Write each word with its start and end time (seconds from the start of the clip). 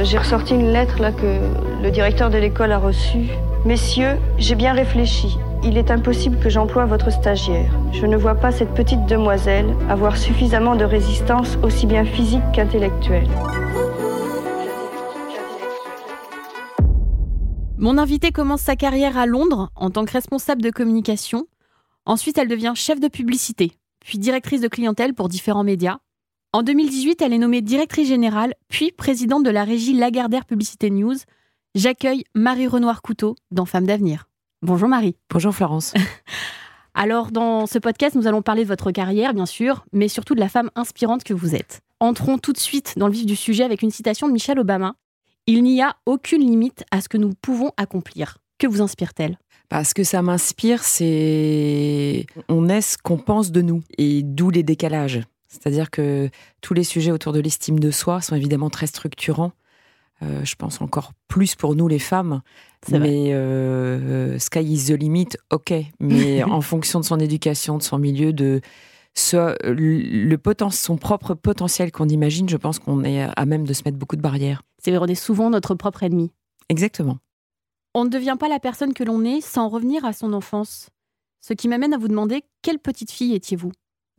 J'ai 0.00 0.18
ressorti 0.18 0.54
une 0.54 0.72
lettre 0.72 0.98
que 1.16 1.82
le 1.82 1.90
directeur 1.90 2.28
de 2.28 2.36
l'école 2.36 2.72
a 2.72 2.78
reçue. 2.78 3.28
Messieurs, 3.64 4.16
j'ai 4.38 4.56
bien 4.56 4.72
réfléchi. 4.72 5.38
Il 5.62 5.78
est 5.78 5.90
impossible 5.90 6.38
que 6.40 6.50
j'emploie 6.50 6.84
votre 6.84 7.10
stagiaire. 7.10 7.72
Je 7.92 8.04
ne 8.04 8.16
vois 8.16 8.34
pas 8.34 8.50
cette 8.50 8.74
petite 8.74 9.06
demoiselle 9.06 9.72
avoir 9.88 10.16
suffisamment 10.16 10.74
de 10.74 10.84
résistance 10.84 11.56
aussi 11.62 11.86
bien 11.86 12.04
physique 12.04 12.42
qu'intellectuelle. 12.52 13.28
Mon 17.78 17.96
invitée 17.96 18.32
commence 18.32 18.62
sa 18.62 18.76
carrière 18.76 19.16
à 19.16 19.26
Londres 19.26 19.70
en 19.76 19.90
tant 19.90 20.04
que 20.04 20.12
responsable 20.12 20.62
de 20.62 20.70
communication. 20.70 21.46
Ensuite, 22.04 22.36
elle 22.36 22.48
devient 22.48 22.72
chef 22.74 22.98
de 22.98 23.08
publicité, 23.08 23.72
puis 24.00 24.18
directrice 24.18 24.60
de 24.60 24.68
clientèle 24.68 25.14
pour 25.14 25.28
différents 25.28 25.64
médias. 25.64 25.98
En 26.54 26.62
2018, 26.62 27.20
elle 27.20 27.32
est 27.32 27.38
nommée 27.38 27.62
directrice 27.62 28.06
générale, 28.06 28.54
puis 28.68 28.92
présidente 28.92 29.42
de 29.42 29.50
la 29.50 29.64
régie 29.64 29.92
Lagardère 29.92 30.44
Publicité 30.44 30.88
News. 30.88 31.16
J'accueille 31.74 32.22
Marie 32.36 32.68
Renoir 32.68 33.02
Couteau 33.02 33.34
dans 33.50 33.64
Femmes 33.64 33.86
d'avenir. 33.86 34.28
Bonjour 34.62 34.88
Marie. 34.88 35.16
Bonjour 35.30 35.52
Florence. 35.52 35.94
Alors, 36.94 37.32
dans 37.32 37.66
ce 37.66 37.80
podcast, 37.80 38.14
nous 38.14 38.28
allons 38.28 38.40
parler 38.40 38.62
de 38.62 38.68
votre 38.68 38.92
carrière, 38.92 39.34
bien 39.34 39.46
sûr, 39.46 39.84
mais 39.92 40.06
surtout 40.06 40.36
de 40.36 40.38
la 40.38 40.48
femme 40.48 40.70
inspirante 40.76 41.24
que 41.24 41.34
vous 41.34 41.56
êtes. 41.56 41.80
Entrons 41.98 42.38
tout 42.38 42.52
de 42.52 42.58
suite 42.60 42.94
dans 42.98 43.08
le 43.08 43.14
vif 43.14 43.26
du 43.26 43.34
sujet 43.34 43.64
avec 43.64 43.82
une 43.82 43.90
citation 43.90 44.28
de 44.28 44.32
Michelle 44.32 44.60
Obama. 44.60 44.94
Il 45.48 45.60
n'y 45.64 45.82
a 45.82 45.96
aucune 46.06 46.42
limite 46.42 46.84
à 46.92 47.00
ce 47.00 47.08
que 47.08 47.18
nous 47.18 47.32
pouvons 47.42 47.72
accomplir. 47.76 48.38
Que 48.60 48.68
vous 48.68 48.80
inspire-t-elle? 48.80 49.40
Parce 49.68 49.92
que 49.92 50.04
ça 50.04 50.22
m'inspire, 50.22 50.84
c'est 50.84 52.26
on 52.48 52.68
est 52.68 52.80
ce 52.80 52.96
qu'on 52.96 53.18
pense 53.18 53.50
de 53.50 53.60
nous, 53.60 53.82
et 53.98 54.22
d'où 54.22 54.50
les 54.50 54.62
décalages. 54.62 55.22
C'est-à-dire 55.54 55.90
que 55.90 56.28
tous 56.60 56.74
les 56.74 56.84
sujets 56.84 57.10
autour 57.10 57.32
de 57.32 57.40
l'estime 57.40 57.78
de 57.78 57.90
soi 57.90 58.20
sont 58.20 58.34
évidemment 58.34 58.70
très 58.70 58.86
structurants. 58.86 59.52
Euh, 60.22 60.44
je 60.44 60.54
pense 60.54 60.80
encore 60.80 61.12
plus 61.28 61.54
pour 61.54 61.74
nous 61.74 61.88
les 61.88 61.98
femmes. 61.98 62.42
Mais 62.90 63.32
euh, 63.32 64.38
sky 64.38 64.60
is 64.60 64.86
the 64.86 64.90
limit, 64.90 65.28
ok. 65.50 65.72
Mais 66.00 66.42
en 66.44 66.60
fonction 66.60 67.00
de 67.00 67.04
son 67.04 67.18
éducation, 67.18 67.78
de 67.78 67.82
son 67.82 67.98
milieu, 67.98 68.32
de 68.32 68.60
ce, 69.14 69.54
le 69.64 70.36
poten 70.36 70.70
son 70.70 70.96
propre 70.96 71.34
potentiel 71.34 71.92
qu'on 71.92 72.08
imagine, 72.08 72.48
je 72.48 72.56
pense 72.56 72.78
qu'on 72.78 73.04
est 73.04 73.26
à 73.34 73.46
même 73.46 73.66
de 73.66 73.72
se 73.72 73.82
mettre 73.84 73.96
beaucoup 73.96 74.16
de 74.16 74.22
barrières. 74.22 74.62
C'est 74.78 74.90
vrai, 74.90 75.00
on 75.00 75.06
est 75.06 75.14
souvent 75.14 75.50
notre 75.50 75.74
propre 75.74 76.02
ennemi. 76.02 76.32
Exactement. 76.68 77.18
On 77.94 78.04
ne 78.04 78.10
devient 78.10 78.36
pas 78.38 78.48
la 78.48 78.58
personne 78.58 78.92
que 78.92 79.04
l'on 79.04 79.24
est 79.24 79.40
sans 79.40 79.68
revenir 79.68 80.04
à 80.04 80.12
son 80.12 80.32
enfance. 80.32 80.90
Ce 81.40 81.52
qui 81.52 81.68
m'amène 81.68 81.94
à 81.94 81.98
vous 81.98 82.08
demander 82.08 82.42
quelle 82.62 82.78
petite 82.78 83.10
fille 83.10 83.34
étiez-vous? 83.34 83.72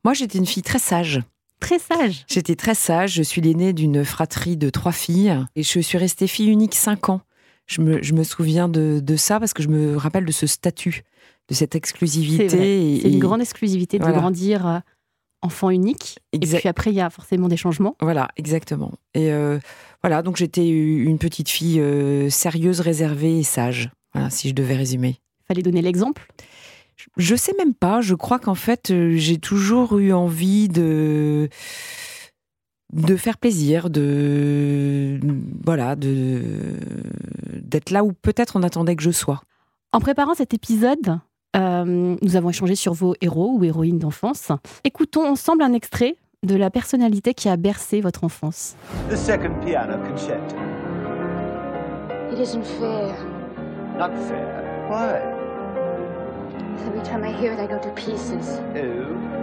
Moi, 0.06 0.14
j'étais 0.14 0.38
une 0.38 0.46
fille 0.46 0.62
très 0.62 0.78
sage. 0.78 1.24
Très 1.60 1.80
sage. 1.80 2.26
J'étais 2.28 2.56
très 2.56 2.76
sage. 2.76 3.14
Je 3.14 3.24
suis 3.24 3.42
l'aînée 3.42 3.74
d'une 3.74 4.06
fratrie 4.06 4.56
de 4.56 4.70
trois 4.70 4.92
filles 4.92 5.36
et 5.56 5.64
je 5.64 5.80
suis 5.80 5.98
restée 5.98 6.28
fille 6.28 6.48
unique 6.48 6.76
cinq 6.76 7.10
ans. 7.10 7.22
Je 7.66 7.82
me, 7.82 8.04
je 8.04 8.14
me 8.14 8.24
souviens 8.24 8.70
de, 8.70 9.00
de, 9.02 9.16
ça 9.16 9.40
parce 9.40 9.52
que 9.52 9.64
je 9.64 9.68
me 9.68 9.98
rappelle 9.98 10.26
de 10.26 10.32
ce 10.32 10.46
statut, 10.46 11.02
de 11.50 11.56
cette 11.56 11.74
exclusivité. 11.74 12.50
C'est 12.50 13.10
une 13.10 13.18
grande 13.18 13.42
exclusivité 13.42 13.98
de 13.98 14.04
voilà. 14.04 14.20
grandir 14.20 14.68
euh, 14.68 14.80
enfant 15.42 15.72
unique. 15.72 16.20
Exact. 16.34 16.58
Et 16.58 16.60
puis 16.60 16.70
après, 16.70 16.92
il 16.92 16.98
y 16.98 17.02
a 17.02 17.10
forcément 17.10 17.48
des 17.48 17.58
changements. 17.58 17.96
Voilà, 18.00 18.28
exactement. 18.38 18.92
Et 19.16 19.34
euh, 19.34 19.58
voilà, 20.04 20.22
donc 20.22 20.36
j'étais 20.36 20.68
une 20.68 21.18
petite 21.18 21.50
fille 21.50 21.80
euh, 21.80 22.30
sérieuse, 22.30 22.80
réservée 22.80 23.40
et 23.40 23.44
sage. 23.44 23.90
Voilà, 24.14 24.30
si 24.30 24.50
je 24.50 24.54
devais 24.54 24.76
résumer. 24.76 25.20
Fallait 25.48 25.64
donner 25.64 25.82
l'exemple. 25.82 26.28
Je 27.18 27.36
sais 27.36 27.54
même 27.58 27.74
pas. 27.74 28.02
Je 28.02 28.16
crois 28.16 28.40
qu'en 28.40 28.56
fait, 28.56 28.92
euh, 28.92 29.16
j'ai 29.16 29.38
toujours 29.38 29.98
eu 30.00 30.14
envie 30.14 30.68
de 30.68 31.50
de 32.94 33.16
faire 33.18 33.38
plaisir, 33.38 33.90
de 33.90 35.20
voilà, 35.64 35.96
de 35.96 36.42
d'être 37.54 37.92
là 37.92 38.04
où 38.04 38.14
peut-être 38.14 38.56
on 38.56 38.64
attendait 38.64 38.96
que 38.96 39.04
je 39.04 39.12
sois. 39.12 39.42
En 39.92 40.00
préparant 40.00 40.34
cet 40.34 40.54
épisode, 40.54 41.20
euh, 41.56 42.16
nous 42.22 42.36
avons 42.36 42.50
échangé 42.50 42.76
sur 42.76 42.94
vos 42.94 43.16
héros 43.22 43.58
ou 43.58 43.64
héroïnes 43.64 44.00
d'enfance. 44.00 44.52
Écoutons 44.84 45.28
ensemble 45.28 45.64
un 45.64 45.74
extrait 45.74 46.16
de 46.44 46.56
la 46.56 46.70
personnalité 46.70 47.34
qui 47.34 47.50
a 47.50 47.58
bercé 47.58 48.02
votre 48.02 48.24
enfance. 48.24 48.76
The 49.10 49.16
second 49.16 49.54
piano 49.66 49.98
concerto. 50.08 50.56
It 52.32 52.40
isn't 52.40 52.66
fair. 52.80 53.16
Not 53.98 54.12
fair. 54.28 54.88
Why? 54.90 55.35
Every 56.88 57.02
time 57.04 57.24
I 57.24 57.32
hear 57.32 57.54
it, 57.54 57.60
I 57.60 57.68
go 57.68 57.80
to 57.80 57.90
pieces. 57.92 58.60
Oh. 58.76 59.36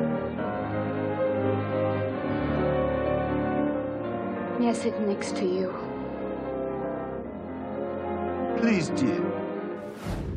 May 4.58 4.68
I 4.68 4.74
sit 4.74 4.94
next 5.06 5.36
to 5.36 5.44
you? 5.44 5.70
Please 8.60 8.90
do. 8.90 9.22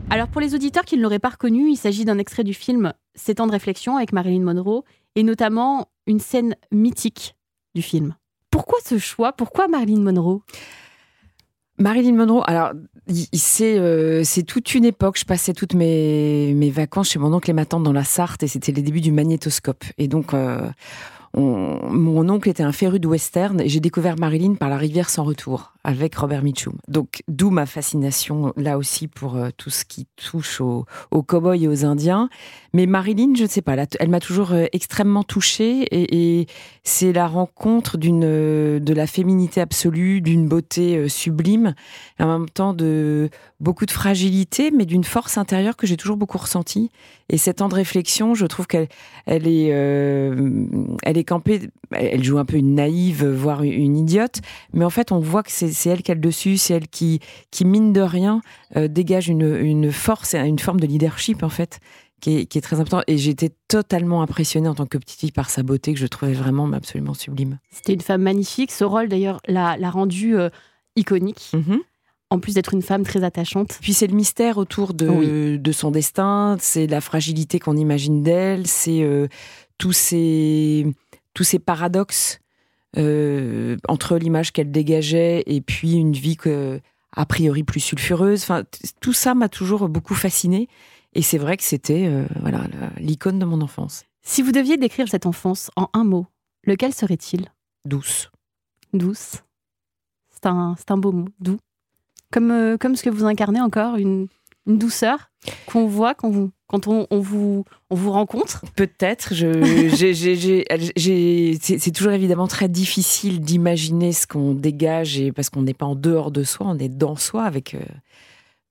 Alors 0.10 0.28
pour 0.28 0.42
les 0.42 0.56
auditeurs 0.56 0.86
qui 0.86 0.98
ne 0.98 1.02
l'auraient 1.02 1.20
pas 1.20 1.30
reconnu, 1.30 1.70
il 1.70 1.78
s'agit 1.78 2.06
d'un 2.06 2.18
extrait 2.18 2.44
du 2.44 2.54
film 2.54 2.94
Sept 3.16 3.40
ans 3.40 3.48
de 3.48 3.52
réflexion 3.52 3.98
avec 3.98 4.14
Marilyn 4.14 4.44
Monroe 4.44 4.84
et 5.16 5.24
notamment 5.24 5.88
une 6.08 6.20
scène 6.20 6.56
mythique 6.72 7.36
du 7.74 7.82
film. 7.82 8.16
Pourquoi 8.52 8.80
ce 8.84 8.98
choix? 8.98 9.34
Pourquoi 9.34 9.68
Marilyn 9.68 10.02
Monroe? 10.02 10.42
Marilyn 11.78 12.14
Monroe, 12.14 12.42
alors 12.46 12.72
c'est 13.34 13.78
euh, 13.78 14.24
c'est 14.24 14.44
toute 14.44 14.74
une 14.74 14.86
époque. 14.86 15.18
Je 15.20 15.26
passais 15.26 15.54
toutes 15.54 15.74
mes, 15.74 16.54
mes 16.54 16.70
vacances 16.70 17.12
chez 17.12 17.20
mon 17.20 17.34
oncle 17.34 17.50
et 17.50 17.54
ma 17.54 17.66
tante 17.66 17.84
dans 17.84 17.94
la 17.94 18.04
Sarthe 18.04 18.44
et 18.44 18.48
c'était 18.48 18.72
les 18.72 18.82
débuts 18.82 19.02
du 19.02 19.12
magnétoscope. 19.12 19.84
Et 19.98 20.08
donc 20.08 20.34
euh, 20.34 20.68
on, 21.34 21.80
mon 21.92 22.30
oncle 22.30 22.50
était 22.50 22.64
un 22.64 22.72
féru 22.72 23.00
de 23.00 23.08
western 23.08 23.60
et 23.62 23.70
j'ai 23.70 23.82
découvert 23.82 24.18
Marilyn 24.18 24.56
par 24.56 24.70
La 24.70 24.78
rivière 24.78 25.10
sans 25.10 25.24
retour 25.24 25.75
avec 25.86 26.16
Robert 26.16 26.42
Mitchum. 26.42 26.74
Donc 26.88 27.22
d'où 27.28 27.52
ma 27.52 27.68
fascination 27.68 28.54
là 28.58 28.78
aussi 28.78 29.08
pour 29.08 29.36
euh, 29.36 29.50
tout 29.56 29.70
ce 29.70 29.86
qui 29.86 30.08
touche 30.16 30.60
aux, 30.60 30.86
aux 31.12 31.22
cow-boys 31.22 31.58
et 31.58 31.68
aux 31.68 31.86
Indiens. 31.86 32.28
Mais 32.74 32.88
Marilyn, 32.88 33.36
je 33.36 33.44
ne 33.44 33.48
sais 33.48 33.62
pas, 33.62 33.76
elle 34.00 34.10
m'a 34.10 34.20
toujours 34.20 34.52
euh, 34.52 34.66
extrêmement 34.74 35.24
touchée 35.24 35.88
et, 35.92 36.48
c'est 36.84 37.14
la 37.14 37.28
rencontre 37.28 37.98
d'une 37.98 38.24
euh, 38.24 38.80
de 38.80 38.94
la 38.94 39.08
féminité 39.08 39.62
absolue, 39.62 40.22
d'une 40.22 40.48
beauté 40.48 41.08
sublime, 41.08 41.74
et 42.20 42.24
en 42.24 42.40
même 42.40 42.50
temps 42.50 42.74
de 42.74 43.30
beaucoup 43.60 43.86
de 43.86 43.92
fragilité, 43.92 44.72
mais 44.72 44.86
d'une 44.86 45.04
force 45.04 45.38
intérieure 45.38 45.78
que 45.78 45.88
j'ai 45.88 45.98
toujours 45.98 46.18
beaucoup 46.18 46.38
ressentie. 46.38 46.90
Et 47.30 47.38
cet 47.38 47.58
temps 47.58 47.70
de 47.70 47.76
réflexion, 47.76 48.34
je 48.36 48.46
trouve 48.46 48.68
qu'elle 48.68 48.88
elle 49.26 49.48
est, 49.48 49.68
elle 49.70 51.18
est 51.18 51.24
campée, 51.24 51.70
elle 52.00 52.24
joue 52.24 52.38
un 52.38 52.46
peu 52.46 52.58
une 52.58 52.76
naïve, 52.76 53.26
voire 53.26 53.64
une 53.64 53.98
idiote, 53.98 54.42
mais 54.74 54.86
en 54.86 54.90
fait, 54.90 55.12
on 55.12 55.20
voit 55.20 55.44
que 55.44 55.52
c'est 55.52 55.90
elle 55.90 56.04
qui 56.04 56.12
a 56.12 56.16
le 56.16 56.22
dessus, 56.22 56.58
c'est 56.58 56.74
elle 56.74 56.88
qui, 56.88 57.20
qui, 57.52 57.66
mine 57.66 57.94
de 57.94 58.02
rien, 58.02 58.42
euh, 58.76 58.88
dégage 58.88 59.28
une, 59.28 59.56
une 59.56 59.92
force 59.92 60.34
et 60.34 60.40
une 60.40 60.60
forme 60.60 60.80
de 60.80 60.88
leadership, 60.88 61.44
en 61.44 61.50
fait, 61.50 61.80
qui 62.22 62.38
est, 62.40 62.46
qui 62.46 62.58
est 62.58 62.62
très 62.62 62.80
important. 62.80 63.02
Et 63.08 63.18
j'étais 63.18 63.52
totalement 63.68 64.22
impressionnée 64.22 64.68
en 64.68 64.76
tant 64.76 64.86
que 64.86 64.98
petite 64.98 65.20
fille 65.20 65.32
par 65.32 65.50
sa 65.50 65.64
beauté, 65.64 65.94
que 65.94 66.00
je 66.00 66.08
trouvais 66.08 66.34
vraiment 66.34 66.72
absolument 66.74 67.14
sublime. 67.14 67.60
C'était 67.72 67.94
une 67.94 68.02
femme 68.02 68.22
magnifique. 68.22 68.72
Ce 68.72 68.84
rôle, 68.84 69.08
d'ailleurs, 69.10 69.40
l'a 69.48 69.90
rendu 69.90 70.38
euh, 70.38 70.50
iconique. 70.96 71.52
Mm 71.54 71.60
-hmm 71.60 71.80
en 72.30 72.40
plus 72.40 72.56
d'être 72.56 72.74
une 72.74 72.82
femme 72.82 73.04
très 73.04 73.24
attachante. 73.24 73.78
Puis 73.82 73.94
c'est 73.94 74.08
le 74.08 74.16
mystère 74.16 74.58
autour 74.58 74.94
de, 74.94 75.08
oui. 75.08 75.60
de 75.60 75.72
son 75.72 75.92
destin, 75.92 76.58
c'est 76.60 76.88
la 76.88 77.02
fragilité 77.02 77.60
qu'on 77.60 77.78
imagine 77.78 78.24
d'elle, 78.24 78.68
c'est 78.68 79.04
euh, 79.04 79.28
tous, 79.78 79.94
ces, 79.94 80.88
tous 81.36 81.44
ces 81.44 81.60
paradoxes 81.60 82.40
euh, 82.98 83.78
entre 83.88 84.18
l'image 84.18 84.52
qu'elle 84.52 84.72
dégageait 84.72 85.44
et 85.46 85.62
puis 85.62 85.94
une 85.94 86.14
vie 86.14 86.38
que, 86.38 86.80
a 87.12 87.26
priori 87.28 87.64
plus 87.64 87.82
sulfureuse. 87.82 88.42
Enfin, 88.42 88.64
tout 89.02 89.14
ça 89.14 89.36
m'a 89.36 89.50
toujours 89.50 89.88
beaucoup 89.88 90.16
fasciné. 90.16 90.68
Et 91.14 91.22
c'est 91.22 91.38
vrai 91.38 91.58
que 91.58 91.64
c'était 91.64 92.08
euh, 92.08 92.26
voilà 92.42 92.64
l'icône 92.98 93.38
de 93.38 93.46
mon 93.46 93.62
enfance. 93.62 94.06
Si 94.24 94.42
vous 94.42 94.52
deviez 94.52 94.78
décrire 94.78 95.08
cette 95.08 95.26
enfance 95.28 95.70
en 95.76 95.90
un 95.94 96.04
mot, 96.04 96.26
lequel 96.64 96.94
serait-il? 96.94 97.52
Douce. 97.86 98.32
Douce. 98.94 99.44
C'est 100.34 100.48
un, 100.48 100.76
un 100.90 100.98
beau 100.98 101.12
mot, 101.12 101.28
doux. 101.40 101.60
Comme, 102.32 102.52
euh, 102.52 102.78
comme 102.78 102.96
ce 102.96 103.04
que 103.04 103.10
vous 103.10 103.26
incarnez 103.26 103.62
encore, 103.62 103.98
une, 103.98 104.28
une 104.66 104.78
douceur 104.78 105.32
qu'on 105.68 105.86
voit 105.86 106.16
quand, 106.16 106.30
vous, 106.30 106.52
quand 106.68 106.88
on, 106.88 107.06
on, 107.12 107.20
vous, 107.20 107.64
on 107.90 107.96
vous 107.96 108.12
rencontre 108.12 108.64
Peut-être. 108.76 109.34
C'est 111.00 111.92
toujours 111.92 112.14
évidemment 112.14 112.48
très 112.48 112.70
difficile 112.70 113.42
d'imaginer 113.42 114.14
ce 114.14 114.26
qu'on 114.26 114.54
dégage 114.54 115.20
et 115.20 115.32
parce 115.32 115.50
qu'on 115.50 115.62
n'est 115.62 115.74
pas 115.74 115.86
en 115.86 115.96
dehors 115.96 116.32
de 116.32 116.44
soi, 116.44 116.68
on 116.68 116.78
est 116.80 116.90
dans 116.90 117.16
soi 117.16 117.44
avec. 117.44 117.76
Euh, 117.76 117.80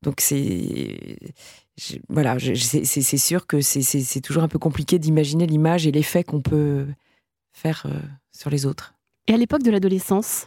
donc 0.02 0.20
c'est 0.20 1.16
voilà, 2.08 2.36
c'est 2.38 3.18
sûr 3.18 3.46
que 3.46 3.60
c'est 3.60 4.20
toujours 4.20 4.42
un 4.42 4.48
peu 4.48 4.58
compliqué 4.58 4.98
d'imaginer 4.98 5.46
l'image 5.46 5.86
et 5.86 5.92
l'effet 5.92 6.22
qu'on 6.22 6.40
peut 6.40 6.86
faire 7.52 7.86
euh, 7.86 7.98
sur 8.32 8.50
les 8.50 8.66
autres. 8.66 8.94
Et 9.26 9.34
à 9.34 9.36
l'époque 9.36 9.62
de 9.62 9.70
l'adolescence, 9.70 10.46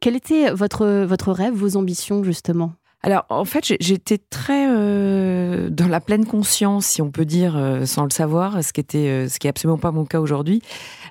quel 0.00 0.16
était 0.16 0.50
votre, 0.50 1.04
votre 1.04 1.32
rêve, 1.32 1.54
vos 1.54 1.76
ambitions 1.76 2.24
justement? 2.24 2.74
Alors, 3.06 3.24
en 3.28 3.44
fait, 3.44 3.72
j'étais 3.78 4.18
très 4.18 4.66
euh, 4.68 5.70
dans 5.70 5.86
la 5.86 6.00
pleine 6.00 6.26
conscience, 6.26 6.86
si 6.86 7.02
on 7.02 7.12
peut 7.12 7.24
dire, 7.24 7.56
euh, 7.56 7.86
sans 7.86 8.02
le 8.02 8.10
savoir, 8.10 8.64
ce 8.64 8.72
qui 8.72 8.80
était, 8.80 9.28
ce 9.28 9.38
qui 9.38 9.46
est 9.46 9.50
absolument 9.50 9.78
pas 9.78 9.92
mon 9.92 10.04
cas 10.04 10.18
aujourd'hui. 10.18 10.60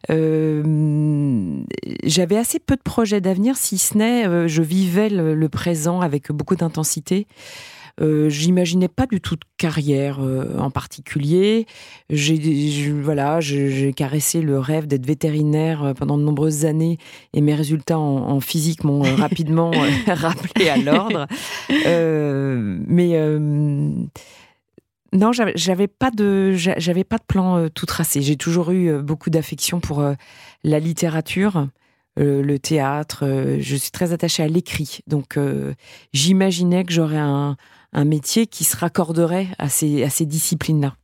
J'avais 0.10 0.26
assez 2.36 2.60
peu 2.60 2.76
de 2.76 2.82
projets 2.82 3.22
d'avenir, 3.22 3.56
si 3.56 3.78
ce 3.78 3.98
n'est, 3.98 4.50
je 4.50 4.62
vivais 4.62 5.08
le, 5.08 5.48
présent 5.48 6.02
avec 6.02 6.34
beaucoup 6.34 6.58
d'intensité. 6.58 7.28
Euh, 8.02 8.30
j'imaginais 8.30 8.90
pas 8.90 9.06
du 9.06 9.22
tout 9.22 9.36
de 9.36 9.46
carrière 9.58 10.20
euh, 10.20 10.58
en 10.58 10.70
particulier. 10.70 11.66
J'ai 12.10 12.92
voilà, 12.92 13.40
j'ai 13.40 13.94
caressé 13.94 14.42
le 14.42 14.60
rêve 14.60 14.86
d'être 14.88 15.06
vétérinaire 15.06 15.84
euh, 15.84 15.94
pendant 15.94 16.18
de 16.18 16.24
nombreuses 16.24 16.66
années 16.66 16.98
et 17.34 17.40
mes 17.40 17.56
résultats 17.56 17.98
en, 17.98 18.40
physique 18.42 18.84
m'ont 18.84 19.02
rapidement 19.16 19.72
rappelé 20.08 20.68
à 20.70 20.78
l'ordre. 20.78 21.28
mais 21.70 23.18
non, 25.14 25.32
j'avais 25.32 25.88
pas 25.88 26.12
de, 26.12 26.52
j'avais 26.54 27.06
pas 27.06 27.18
de 27.18 27.24
plan 27.26 27.70
tout 27.70 27.86
tracé. 27.86 28.22
J'ai 28.22 28.36
toujours 28.36 28.72
eu 28.72 29.02
beaucoup 29.02 29.30
d'affection 29.30 29.80
pour 29.80 30.04
la 30.64 30.80
littérature. 30.80 31.70
le 32.18 32.58
théâtre, 32.58 33.24
je 33.60 33.76
suis 33.78 33.92
très 33.92 34.12
attachée 34.12 34.44
à 34.44 34.50
l'écrit. 34.50 35.00
Donc 35.08 35.40
j'imaginais 36.12 36.84
que 36.84 36.92
j'aurais 36.92 37.18
un, 37.18 37.56
un 37.96 38.06
métier 38.06 38.46
qui 38.46 38.64
se 38.66 38.78
raccorderait 38.78 39.48
à 39.58 39.70
ces, 39.70 40.04
à 40.04 40.10
ces 40.10 40.26
disciplines-là. 40.26 40.96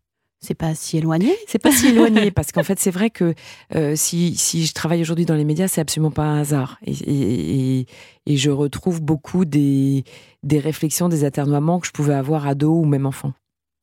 C'est 0.44 0.56
pas 0.56 0.74
si 0.74 0.98
éloigné 0.98 1.36
C'est 1.48 1.62
pas 1.62 1.72
si 1.72 1.88
éloigné, 1.88 2.32
parce 2.36 2.52
qu'en 2.52 2.64
fait, 2.64 2.80
c'est 2.80 2.92
vrai 2.92 3.10
que 3.10 3.34
euh, 3.76 3.96
si, 3.96 4.36
si, 4.36 4.66
je 4.66 4.74
travaille 4.74 5.02
aujourd'hui 5.02 5.26
dans 5.26 5.36
les 5.36 5.46
médias, 5.46 5.68
c'est 5.68 5.82
absolument 5.82 6.12
pas 6.12 6.24
un 6.24 6.42
hasard. 6.42 6.80
Et, 6.84 6.94
et, 6.94 7.86
et, 8.26 8.38
je 8.38 8.50
retrouve 8.50 9.02
beaucoup 9.02 9.46
des, 9.46 10.04
des 10.44 10.60
réflexions, 10.60 11.10
des 11.10 11.24
aternoiements 11.24 11.80
que 11.80 11.88
je 11.88 11.92
pouvais 11.92 12.16
avoir 12.16 12.48
ado 12.48 12.74
ou 12.74 12.86
même 12.86 13.06
enfant. 13.06 13.34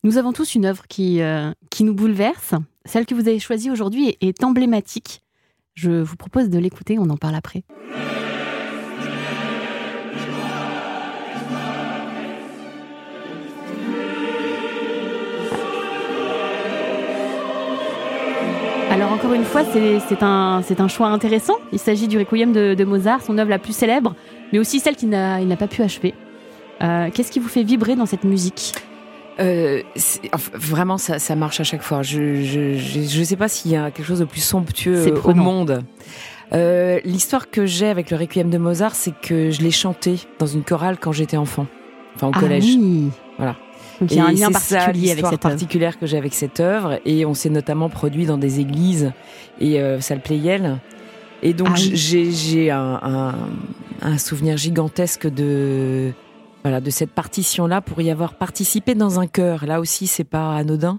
Nous 0.05 0.19
avons 0.19 0.33
tous 0.33 0.55
une 0.55 0.67
œuvre 0.67 0.87
qui, 0.89 1.23
euh, 1.23 1.53
qui 1.71 1.85
nous 1.85 1.95
bouleverse. 1.95 2.55
Celle 2.85 3.07
que 3.07 3.15
vous 3.15 3.29
avez 3.29 3.39
choisie 3.39 3.71
aujourd'hui 3.71 4.09
est, 4.09 4.23
est 4.23 4.45
emblématique. 4.45 5.23
Je 5.75 6.03
vous 6.03 6.17
propose 6.17 6.51
de 6.51 6.59
l'écouter, 6.59 6.99
on 6.99 7.09
en 7.09 7.17
parle 7.17 7.37
après. 7.37 7.63
Alors 18.99 19.13
encore 19.13 19.33
une 19.33 19.45
fois, 19.45 19.63
c'est 19.65 20.23
un, 20.25 20.61
un, 20.77 20.89
choix 20.89 21.07
intéressant. 21.07 21.55
Il 21.73 21.79
s'agit 21.79 22.09
du 22.09 22.19
Requiem 22.19 22.53
de, 22.53 22.85
Mozart, 22.85 23.23
son 23.23 23.39
œuvre 23.39 23.49
la 23.49 23.61
plus 23.61 23.73
célèbre, 23.73 24.17
mais 24.53 24.59
aussi 24.59 24.81
celle 24.81 24.97
qu'il 24.97 25.09
n'a 25.09 25.57
pas 25.57 25.69
pu 25.69 25.83
achever. 25.83 26.15
Euh, 26.83 27.09
qu'est-ce 27.15 27.31
qui 27.31 27.39
vous 27.39 27.47
fait 27.47 27.63
vibrer 27.63 27.95
dans 27.95 28.07
cette 28.07 28.25
musique? 28.25 28.73
Euh, 29.39 29.83
vraiment, 30.53 30.99
ça, 30.99 31.37
marche 31.37 31.61
à 31.61 31.63
chaque 31.63 31.83
fois. 31.83 32.03
Je 32.03 33.21
ne 33.21 33.25
sais 33.25 33.37
pas 33.37 33.47
s'il 33.47 33.71
y 33.71 33.77
a 33.77 33.93
quelque 33.93 34.05
chose 34.05 34.19
de 34.19 34.25
plus 34.25 34.43
somptueux 34.43 35.15
au 35.23 35.33
monde. 35.33 35.85
Euh, 36.53 36.99
l'histoire 37.05 37.51
que 37.51 37.67
j'ai 37.67 37.87
avec 37.87 38.11
le 38.11 38.17
Requiem 38.17 38.51
de 38.51 38.59
Mozart, 38.59 38.97
c'est 38.97 39.15
que 39.17 39.53
je 39.53 39.63
l'ai 39.63 39.71
chanté 39.71 40.19
dans 40.41 40.47
une 40.47 40.65
chorale 40.65 40.97
quand 41.01 41.13
j'étais 41.13 41.37
enfant, 41.37 41.69
enfin 42.17 42.27
au 42.27 42.33
ah 42.35 42.41
collège. 42.41 42.65
Oui. 42.65 43.11
Voilà. 43.37 43.55
Donc 44.01 44.13
il 44.13 44.17
y 44.17 44.21
a 44.21 44.27
un 44.27 44.33
lien 44.33 44.51
particulier 44.51 45.11
avec 45.11 45.27
cette 45.27 45.41
particulière 45.41 45.99
que 45.99 46.07
j'ai 46.07 46.17
avec 46.17 46.35
cette 46.35 46.61
œuvre. 46.61 47.01
Et 47.05 47.25
on 47.27 47.35
s'est 47.35 47.51
notamment 47.51 47.89
produit 47.89 48.27
dans 48.27 48.39
des 48.39 48.61
églises 48.61 49.13
et 49.61 49.81
euh, 49.81 50.01
salle 50.01 50.21
Playel. 50.21 50.79
Et 51.43 51.53
donc 51.53 51.69
ah 51.73 51.77
j'ai 51.77 52.71
un, 52.71 53.35
un, 54.03 54.19
souvenir 54.19 54.57
gigantesque 54.57 55.29
de 55.29 56.13
voilà 56.65 56.81
de 56.81 56.91
cette 56.91 57.13
partition 57.13 57.69
là 57.69 57.81
pour 57.81 58.01
y 58.01 58.11
avoir 58.11 58.35
participé 58.35 58.95
dans 58.95 59.21
un 59.21 59.27
chœur. 59.27 59.67
Là 59.67 59.81
aussi 59.81 60.07
c'est 60.07 60.25
pas 60.25 60.55
anodin 60.57 60.99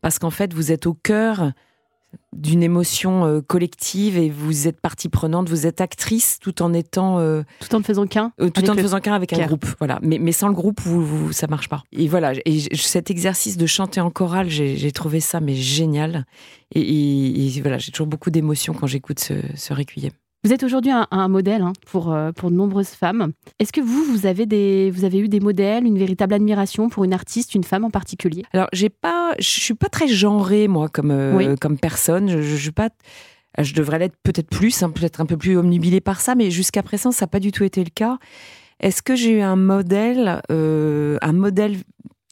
parce 0.00 0.18
qu'en 0.18 0.30
fait 0.30 0.52
vous 0.54 0.72
êtes 0.72 0.86
au 0.86 0.94
cœur 0.94 1.52
d'une 2.36 2.62
émotion 2.62 3.24
euh, 3.24 3.40
collective 3.40 4.18
et 4.18 4.28
vous 4.28 4.68
êtes 4.68 4.80
partie 4.80 5.08
prenante, 5.08 5.48
vous 5.48 5.66
êtes 5.66 5.80
actrice 5.80 6.38
tout 6.40 6.62
en 6.62 6.72
étant 6.72 7.18
euh, 7.18 7.42
tout 7.60 7.74
en 7.74 7.78
ne 7.78 7.84
faisant 7.84 8.06
qu'un 8.06 8.32
euh, 8.40 8.50
tout 8.50 8.68
en 8.68 8.74
ne 8.74 8.82
faisant 8.82 9.00
qu'un 9.00 9.14
avec 9.14 9.32
un 9.32 9.46
groupe 9.46 9.66
voilà. 9.78 9.98
Mais, 10.02 10.18
mais 10.18 10.32
sans 10.32 10.48
le 10.48 10.54
groupe 10.54 10.80
vous, 10.80 11.04
vous, 11.04 11.32
ça 11.32 11.46
marche 11.46 11.68
pas. 11.68 11.82
Et 11.92 12.08
voilà 12.08 12.32
et 12.44 12.60
cet 12.74 13.10
exercice 13.10 13.56
de 13.56 13.66
chanter 13.66 14.00
en 14.00 14.10
chorale 14.10 14.48
j'ai 14.48 14.92
trouvé 14.92 15.20
ça 15.20 15.40
mais 15.40 15.54
génial. 15.54 16.26
Et, 16.74 17.50
voilà 17.62 17.78
j'ai 17.78 17.92
toujours 17.92 18.06
beaucoup 18.06 18.30
d'émotions 18.30 18.74
quand 18.74 18.86
j'écoute 18.86 19.20
ce, 19.20 19.34
ce 19.54 19.72
requiem 19.72 20.12
vous 20.46 20.52
êtes 20.52 20.62
aujourd'hui 20.62 20.92
un, 20.92 21.28
modèle 21.28 21.62
hein, 21.62 21.72
pour, 21.86 22.12
euh, 22.12 22.30
pour 22.30 22.52
de 22.52 22.54
nombreuses 22.54 22.90
femmes. 22.90 23.32
Est-ce 23.58 23.72
que 23.72 23.80
vous, 23.80 24.04
vous 24.04 24.26
avez, 24.26 24.46
des, 24.46 24.92
vous 24.92 25.04
avez 25.04 25.18
eu 25.18 25.28
des 25.28 25.40
modèles, 25.40 25.84
une 25.84 25.98
véritable 25.98 26.34
admiration 26.34 26.88
pour 26.88 27.02
une 27.02 27.12
artiste, 27.12 27.56
une 27.56 27.64
femme 27.64 27.84
en 27.84 27.90
particulier? 27.90 28.44
Alors, 28.52 28.68
j'ai 28.72 28.88
pas, 28.88 29.34
je 29.40 29.60
suis 29.60 29.74
pas 29.74 29.88
très 29.88 30.06
genrée, 30.06 30.68
moi, 30.68 30.88
comme, 30.88 31.10
euh, 31.10 31.56
comme 31.60 31.78
personne. 31.78 32.28
Je, 32.28 32.40
je, 32.42 32.70
pas 32.70 32.90
je 33.58 33.74
devrais 33.74 33.98
l'être 33.98 34.14
peut-être 34.22 34.48
plus, 34.48 34.84
hein, 34.84 34.90
peut-être 34.90 35.20
un 35.20 35.26
peu 35.26 35.36
plus 35.36 35.56
omnibilée 35.56 36.00
par 36.00 36.20
ça, 36.20 36.36
mais 36.36 36.52
jusqu'à 36.52 36.84
présent, 36.84 37.10
ça 37.10 37.24
n'a 37.24 37.28
pas 37.28 37.40
du 37.40 37.50
tout 37.50 37.64
été 37.64 37.82
le 37.82 37.90
cas. 37.90 38.18
Est-ce 38.78 39.02
que 39.02 39.16
j'ai 39.16 39.38
eu 39.38 39.40
un 39.40 39.56
modèle, 39.56 40.42
euh, 40.52 41.18
un 41.22 41.32
modèle 41.32 41.78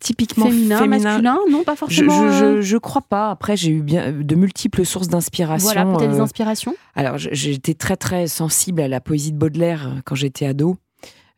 typiquement 0.00 0.46
féminin, 0.46 0.86
masculin, 0.86 1.38
non, 1.50 1.64
pas 1.64 1.76
forcément. 1.76 2.30
Je, 2.30 2.60
je, 2.60 2.76
crois 2.76 3.02
pas. 3.02 3.30
Après, 3.30 3.56
j'ai 3.56 3.70
eu 3.70 3.82
bien 3.82 4.12
de 4.12 4.34
multiples 4.34 4.84
sources 4.84 5.08
d'inspiration. 5.08 5.70
Voilà, 5.72 5.84
peut-être 5.84 6.12
des 6.12 6.20
inspirations. 6.20 6.74
alors, 6.94 7.16
j'étais 7.18 7.74
très 7.74 7.96
très 7.96 8.26
sensible 8.26 8.82
à 8.82 8.88
la 8.88 9.00
poésie 9.00 9.32
de 9.32 9.38
Baudelaire 9.38 10.02
quand 10.04 10.14
j'étais 10.14 10.46
ado. 10.46 10.76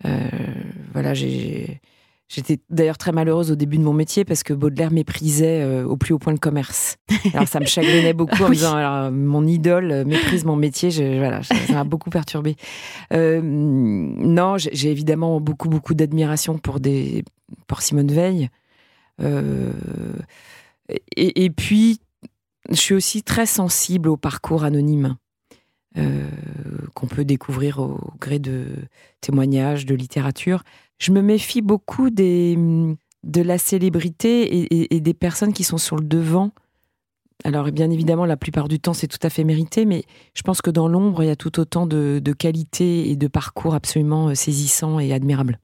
Euh, 0.05 0.29
voilà, 0.93 1.15
j'ai 1.15 1.81
J'étais 2.29 2.59
d'ailleurs 2.71 2.99
très 2.99 3.13
malheureuse 3.13 3.53
au 3.53 3.55
début 3.55 3.79
de 3.79 3.85
mon 3.85 3.93
métier 3.93 4.25
parce 4.25 4.43
que 4.43 4.53
Baudelaire 4.53 4.91
méprisait 4.91 5.63
euh, 5.63 5.87
au 5.87 5.97
plus 5.97 6.13
haut 6.13 6.19
point 6.19 6.33
le 6.33 6.41
commerce. 6.41 6.97
Alors 7.35 7.47
ça 7.47 7.61
me 7.61 7.67
chagrinait 7.67 8.15
beaucoup 8.15 8.43
en 8.43 8.49
me 8.49 8.55
disant 8.55 8.75
alors, 8.75 9.13
mon 9.13 9.47
idole 9.47 10.05
méprise 10.05 10.45
mon 10.45 10.57
métier. 10.57 10.91
Je, 10.91 11.19
voilà, 11.19 11.45
ça 11.45 11.55
m'a 11.73 11.85
beaucoup 11.85 12.11
perturbé. 12.11 12.57
Euh, 13.13 13.41
non, 13.43 14.57
j'ai 14.59 14.91
évidemment 14.91 15.41
beaucoup 15.41 15.69
beaucoup 15.69 15.95
d'admiration 15.95 16.59
pour 16.59 16.81
des 16.81 17.25
pour 17.69 17.81
Simone 17.81 18.11
Veil. 18.11 18.49
Euh, 19.23 19.73
et, 21.17 21.45
et, 21.45 21.51
puis 21.51 22.01
je 22.71 22.75
suis 22.75 22.95
aussi 22.95 23.23
très 23.23 23.47
sensible 23.47 24.09
au 24.09 24.17
parcours 24.17 24.65
anonyme. 24.65 25.17
qu'on 26.95 27.07
peut 27.07 27.25
découvrir 27.25 27.79
au 27.79 27.99
gré 28.21 28.39
de 28.39 28.67
témoignages, 29.21 29.87
de 29.87 29.95
littérature 29.95 30.63
je 30.99 31.13
me 31.13 31.21
méfie 31.23 31.63
beaucoup 31.63 32.11
des, 32.11 32.57
de 33.23 33.43
la 33.43 33.59
célébrité 33.59 34.95
et, 34.95 35.01
des 35.01 35.15
personnes 35.15 35.53
qui 35.53 35.65
sont 35.65 35.79
sur 35.79 35.97
le 35.97 36.05
devant. 36.05 36.53
Alors, 37.45 37.71
bien 37.71 37.91
évidemment, 37.91 38.25
la 38.25 38.37
plupart 38.37 38.67
du 38.67 38.81
temps, 38.81 38.95
c'est 38.95 39.09
tout 39.09 39.19
à 39.23 39.29
fait 39.29 39.45
mérité, 39.45 39.85
mais 39.85 40.05
je 40.35 40.43
pense 40.43 40.63
que 40.63 40.71
dans 40.71 40.89
l'ombre, 40.89 41.23
il 41.23 41.27
y 41.27 41.31
a 41.31 41.37
tout 41.37 41.61
autant 41.61 41.87
de, 41.87 42.19
de 42.23 42.33
qualités 42.33 43.11
et 43.11 43.17
de 43.17 43.29
parcours 43.29 43.75
absolument 43.75 44.29
euh, 44.29 44.35
saisissants 44.35 44.99
et 44.99 45.13
admirables. 45.13 45.61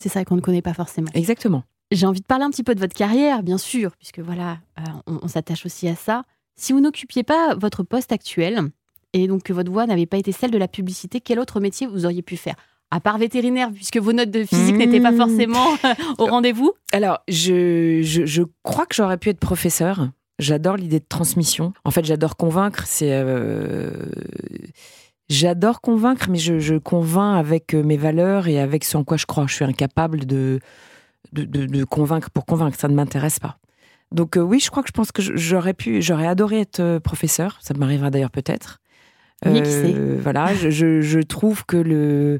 C'est 0.00 0.08
ça 0.08 0.24
qu'on 0.24 0.34
ne 0.34 0.40
connaît 0.40 0.60
pas 0.60 0.74
forcément. 0.74 1.08
Exactement. 1.14 1.62
J'ai 1.92 2.06
envie 2.06 2.20
de 2.20 2.26
parler 2.26 2.44
un 2.44 2.50
petit 2.50 2.64
peu 2.64 2.74
de 2.74 2.80
votre 2.80 2.96
carrière, 2.96 3.44
bien 3.44 3.58
sûr, 3.58 3.96
puisque 3.96 4.18
voilà, 4.18 4.58
euh, 4.80 4.82
on, 5.06 5.20
on 5.22 5.28
s'attache 5.28 5.64
aussi 5.66 5.86
à 5.86 5.94
ça. 5.94 6.24
Si 6.56 6.72
vous 6.72 6.80
n'occupiez 6.80 7.22
pas 7.22 7.54
votre 7.54 7.84
poste 7.84 8.10
actuel, 8.10 8.70
et 9.12 9.28
donc 9.28 9.44
que 9.44 9.52
votre 9.52 9.70
voix 9.70 9.86
n'avait 9.86 10.06
pas 10.06 10.18
été 10.18 10.32
celle 10.32 10.50
de 10.50 10.58
la 10.58 10.68
publicité, 10.68 11.20
quel 11.20 11.38
autre 11.38 11.60
métier 11.60 11.86
vous 11.86 12.04
auriez 12.04 12.22
pu 12.22 12.36
faire? 12.36 12.56
À 12.94 13.00
part 13.00 13.18
vétérinaire, 13.18 13.72
puisque 13.72 13.96
vos 13.96 14.12
notes 14.12 14.30
de 14.30 14.44
physique 14.44 14.76
n'étaient 14.76 15.00
pas 15.00 15.10
mmh. 15.10 15.16
forcément 15.16 15.66
au 16.18 16.26
rendez-vous 16.26 16.72
Alors, 16.92 17.18
je, 17.26 18.02
je, 18.02 18.42
crois 18.62 18.86
que 18.86 18.94
j'aurais 18.94 19.16
pu 19.16 19.30
être 19.30 19.40
professeur. 19.40 20.10
J'adore 20.38 20.76
l'idée 20.76 21.00
de 21.00 21.04
transmission. 21.08 21.72
En 21.84 21.90
fait, 21.90 22.04
j'adore 22.04 22.36
convaincre. 22.36 22.84
C'est, 22.86 23.10
euh, 23.10 23.90
J'adore 25.28 25.80
convaincre, 25.80 26.28
mais 26.30 26.38
je, 26.38 26.60
je, 26.60 26.76
convainc 26.76 27.36
avec 27.36 27.74
mes 27.74 27.96
valeurs 27.96 28.46
et 28.46 28.60
avec 28.60 28.84
ce 28.84 28.96
en 28.96 29.02
quoi 29.02 29.16
je 29.16 29.26
crois. 29.26 29.46
Je 29.48 29.54
suis 29.54 29.64
incapable 29.64 30.24
de, 30.24 30.60
de, 31.32 31.44
de, 31.44 31.84
convaincre 31.84 32.30
pour 32.30 32.46
convaincre. 32.46 32.78
Ça 32.78 32.86
ne 32.86 32.94
m'intéresse 32.94 33.40
pas. 33.40 33.58
Donc 34.12 34.38
oui, 34.40 34.60
je 34.60 34.70
crois 34.70 34.84
que 34.84 34.88
je 34.88 34.92
pense 34.92 35.10
que 35.10 35.20
j'aurais 35.20 35.74
pu, 35.74 36.00
j'aurais 36.00 36.28
adoré 36.28 36.60
être 36.60 36.98
professeur. 36.98 37.58
Ça 37.60 37.74
m'arrivera 37.74 38.10
d'ailleurs 38.10 38.30
peut-être. 38.30 38.80
Euh, 39.46 40.18
voilà, 40.22 40.54
je, 40.54 40.70
je, 40.70 41.00
je, 41.00 41.20
trouve 41.20 41.66
que 41.66 41.76
le 41.76 41.94
euh, 41.96 42.38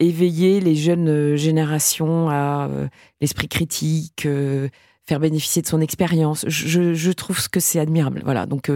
éveiller 0.00 0.60
les 0.60 0.74
jeunes 0.74 1.36
générations 1.36 2.28
à 2.28 2.68
euh, 2.70 2.88
l'esprit 3.20 3.48
critique, 3.48 4.26
euh, 4.26 4.68
faire 5.06 5.20
bénéficier 5.20 5.62
de 5.62 5.66
son 5.66 5.80
expérience, 5.80 6.44
je, 6.48 6.94
je, 6.94 7.12
trouve 7.12 7.48
que 7.48 7.60
c'est 7.60 7.80
admirable. 7.80 8.22
Voilà, 8.24 8.46
donc 8.46 8.70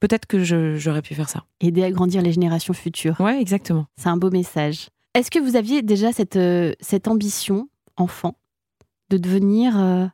peut-être 0.00 0.26
que 0.26 0.42
j'aurais 0.42 1.02
pu 1.02 1.14
faire 1.14 1.28
ça. 1.28 1.44
Aider 1.60 1.84
à 1.84 1.90
grandir 1.90 2.20
les 2.20 2.32
générations 2.32 2.74
futures. 2.74 3.20
Ouais, 3.20 3.40
exactement. 3.40 3.86
C'est 3.96 4.08
un 4.08 4.16
beau 4.16 4.30
message. 4.30 4.88
Est-ce 5.14 5.30
que 5.30 5.38
vous 5.38 5.54
aviez 5.54 5.82
déjà 5.82 6.12
cette, 6.12 6.38
cette 6.80 7.06
ambition, 7.06 7.68
enfant, 7.96 8.34
de 9.10 9.18
devenir 9.18 10.10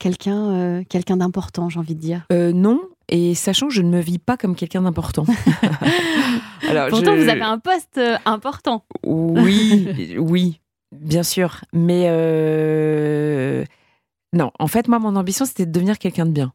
quelqu'un 0.00 0.82
quelqu'un 0.88 1.18
d'important, 1.18 1.68
j'ai 1.68 1.78
envie 1.78 1.94
de 1.94 2.00
dire? 2.00 2.26
Non, 2.32 2.80
et 3.08 3.36
sachant 3.36 3.68
que 3.68 3.74
je 3.74 3.82
ne 3.82 3.88
me 3.88 4.00
vis 4.00 4.18
pas 4.18 4.36
comme 4.36 4.56
quelqu'un 4.56 4.82
d'important. 4.82 5.24
Alors, 6.68 6.88
Pourtant, 6.88 7.16
vous 7.16 7.28
avez 7.28 7.42
un 7.42 7.58
poste 7.58 7.98
euh, 7.98 8.16
important. 8.24 8.84
Oui, 9.04 10.16
oui, 10.18 10.60
bien 10.92 11.22
sûr. 11.22 11.64
Mais 11.72 12.06
euh... 12.08 13.64
non, 14.32 14.50
en 14.58 14.66
fait, 14.66 14.88
moi, 14.88 14.98
mon 14.98 15.16
ambition, 15.16 15.44
c'était 15.44 15.66
de 15.66 15.72
devenir 15.72 15.98
quelqu'un 15.98 16.26
de 16.26 16.32
bien. 16.32 16.52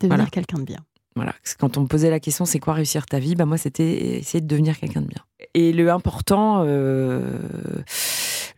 Devenir 0.00 0.16
voilà. 0.16 0.30
quelqu'un 0.30 0.58
de 0.58 0.64
bien. 0.64 0.80
Voilà. 1.16 1.34
Quand 1.58 1.76
on 1.76 1.82
me 1.82 1.86
posait 1.86 2.10
la 2.10 2.20
question, 2.20 2.44
c'est 2.44 2.60
quoi 2.60 2.74
réussir 2.74 3.06
ta 3.06 3.18
vie? 3.18 3.34
Bah 3.34 3.44
moi, 3.44 3.58
c'était 3.58 4.18
essayer 4.18 4.40
de 4.40 4.46
devenir 4.46 4.78
quelqu'un 4.78 5.00
de 5.00 5.08
bien. 5.08 5.24
Et 5.54 5.72
le 5.72 5.90
important, 5.90 6.62
euh... 6.64 7.40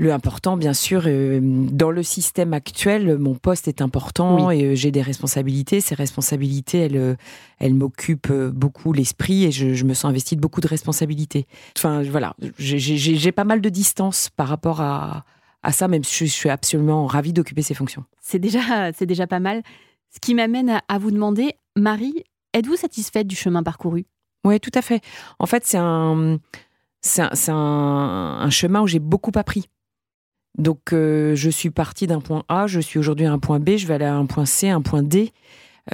Le 0.00 0.14
important, 0.14 0.56
bien 0.56 0.72
sûr, 0.72 1.02
euh, 1.04 1.40
dans 1.42 1.90
le 1.90 2.02
système 2.02 2.54
actuel, 2.54 3.18
mon 3.18 3.34
poste 3.34 3.68
est 3.68 3.82
important 3.82 4.50
et 4.50 4.64
euh, 4.64 4.74
j'ai 4.74 4.90
des 4.90 5.02
responsabilités. 5.02 5.82
Ces 5.82 5.94
responsabilités, 5.94 6.78
elles, 6.78 6.96
euh, 6.96 7.16
elles 7.58 7.74
m'occupent 7.74 8.32
beaucoup 8.32 8.94
l'esprit 8.94 9.44
et 9.44 9.52
je, 9.52 9.84
me 9.84 9.92
sens 9.92 10.06
investie 10.06 10.36
de 10.36 10.40
beaucoup 10.40 10.62
de 10.62 10.68
responsabilités. 10.68 11.46
Enfin, 11.76 12.02
voilà, 12.02 12.34
j'ai 12.58 13.32
pas 13.32 13.44
mal 13.44 13.60
de 13.60 13.68
distance 13.68 14.30
par 14.30 14.48
rapport 14.48 14.80
à, 14.80 15.26
à 15.62 15.70
ça, 15.70 15.86
même 15.86 16.02
si 16.02 16.26
je 16.26 16.32
suis 16.32 16.48
absolument 16.48 17.06
ravie 17.06 17.34
d'occuper 17.34 17.60
ces 17.60 17.74
fonctions. 17.74 18.04
C'est 18.22 18.38
déjà, 18.38 18.92
c'est 18.94 19.04
déjà 19.04 19.26
pas 19.26 19.40
mal. 19.40 19.62
Ce 20.08 20.18
qui 20.18 20.34
m'amène 20.34 20.80
à 20.88 20.98
vous 20.98 21.10
demander, 21.10 21.56
Marie, 21.76 22.24
êtes-vous 22.54 22.76
satisfaite 22.76 23.26
du 23.26 23.36
chemin 23.36 23.62
parcouru? 23.62 24.06
Oui, 24.46 24.60
tout 24.60 24.72
à 24.72 24.80
fait. 24.80 25.02
En 25.38 25.44
fait, 25.44 25.66
c'est 25.66 25.76
un, 25.78 26.38
c'est 27.02 27.50
un, 27.50 28.38
un, 28.40 28.50
chemin 28.50 28.80
où 28.80 28.86
j'ai 28.86 28.98
beaucoup 28.98 29.32
appris. 29.34 29.68
Donc, 30.58 30.92
euh, 30.92 31.34
je 31.34 31.48
suis 31.50 31.70
partie 31.70 32.06
d'un 32.06 32.20
point 32.20 32.44
A, 32.48 32.66
je 32.66 32.80
suis 32.80 32.98
aujourd'hui 32.98 33.26
à 33.26 33.32
un 33.32 33.38
point 33.38 33.60
B, 33.60 33.76
je 33.76 33.86
vais 33.86 33.94
aller 33.94 34.04
à 34.04 34.16
un 34.16 34.26
point 34.26 34.46
C, 34.46 34.68
un 34.68 34.82
point 34.82 35.02
D. 35.02 35.32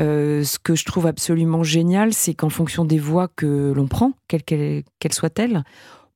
Euh, 0.00 0.42
ce 0.44 0.58
que 0.58 0.74
je 0.74 0.84
trouve 0.84 1.06
absolument 1.06 1.62
génial, 1.62 2.12
c'est 2.12 2.34
qu'en 2.34 2.48
fonction 2.48 2.84
des 2.84 2.98
voies 2.98 3.28
que 3.28 3.72
l'on 3.74 3.86
prend, 3.86 4.12
quelles 4.28 4.42
qu'elles 4.42 5.12
soient-elles, 5.12 5.62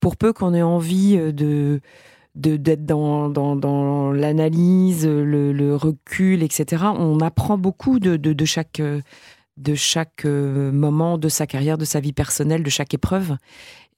pour 0.00 0.16
peu 0.16 0.32
qu'on 0.32 0.54
ait 0.54 0.62
envie 0.62 1.16
euh, 1.16 1.32
de 1.32 1.80
d'être 2.36 2.86
dans, 2.86 3.28
dans, 3.28 3.56
dans 3.56 4.12
l'analyse, 4.12 5.04
le, 5.04 5.74
recul, 5.74 6.44
etc. 6.44 6.84
On 6.96 7.18
apprend 7.18 7.58
beaucoup 7.58 7.98
de, 7.98 8.16
de, 8.16 8.32
de 8.32 8.44
chaque, 8.44 8.80
de 9.56 9.74
chaque 9.74 10.24
moment 10.24 11.18
de 11.18 11.28
sa 11.28 11.48
carrière, 11.48 11.76
de 11.76 11.84
sa 11.84 11.98
vie 11.98 12.12
personnelle, 12.12 12.62
de 12.62 12.70
chaque 12.70 12.94
épreuve. 12.94 13.36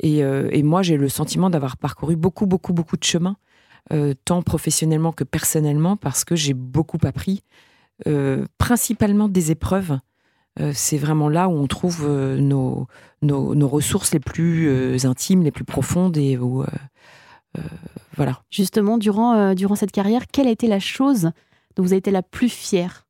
Et, 0.01 0.21
et 0.21 0.63
moi, 0.63 0.81
j'ai 0.81 0.97
le 0.97 1.11
sentiment 1.11 1.51
d'avoir 1.51 1.77
parcouru 1.77 2.17
beaucoup, 2.17 2.47
beaucoup, 2.47 2.73
beaucoup 2.73 2.97
de 2.97 3.05
chemins 3.05 3.37
euh, 3.93 4.15
tant 4.25 4.43
professionnellement 4.43 5.13
que 5.13 5.25
personnellement, 5.25 5.97
parce 5.97 6.25
que 6.25 6.37
j'ai 6.37 6.55
beaucoup 6.55 6.99
appris, 7.03 7.43
euh, 8.07 8.47
principalement 8.57 9.29
des 9.29 9.51
épreuves. 9.51 9.99
Euh, 10.61 10.73
c'est 10.75 10.99
vraiment 10.99 11.29
là 11.29 11.49
où 11.49 11.53
on 11.53 11.67
trouve 11.67 12.09
nos, 12.09 12.87
nos, 13.23 13.69
ressources 13.69 14.13
les 14.13 14.21
plus 14.21 15.05
intimes, 15.05 15.43
les 15.43 15.51
plus 15.51 15.65
profondes 15.65 16.17
et 16.17 16.39
où, 16.39 16.65
voilà. 18.17 18.43
Justement, 18.51 18.99
durant, 18.99 19.55
durant 19.55 19.75
cette 19.75 19.93
carrière, 19.93 20.27
quelle 20.33 20.47
a 20.47 20.51
été 20.51 20.69
la 20.69 20.79
chose 20.79 21.31
dont 21.75 21.83
vous 21.83 21.93
avez 21.93 21.99
été 21.99 22.11
la 22.11 22.23
plus 22.23 22.49
fière? 22.49 23.07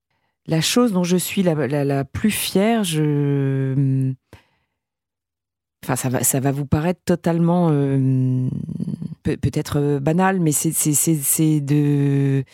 La 0.47 0.61
chose 0.61 0.93
dont 0.93 1.05
je 1.05 1.17
suis 1.17 1.43
la, 1.43 1.55
la, 1.55 1.85
la 1.85 2.05
plus 2.05 2.31
fière, 2.31 2.83
je 2.83 4.13
Enfin, 5.85 5.97
ça 5.97 6.09
va, 6.09 6.23
ça 6.23 6.39
va 6.39 6.53
vous 6.53 6.67
paraître 6.67 7.01
totalement 7.05 7.71
peut-être 9.23 9.79
euh, 9.79 10.01
banal, 10.01 10.41
mais 10.41 10.53
c'est 10.53 10.71
de, 11.61 12.41
de 12.41 12.45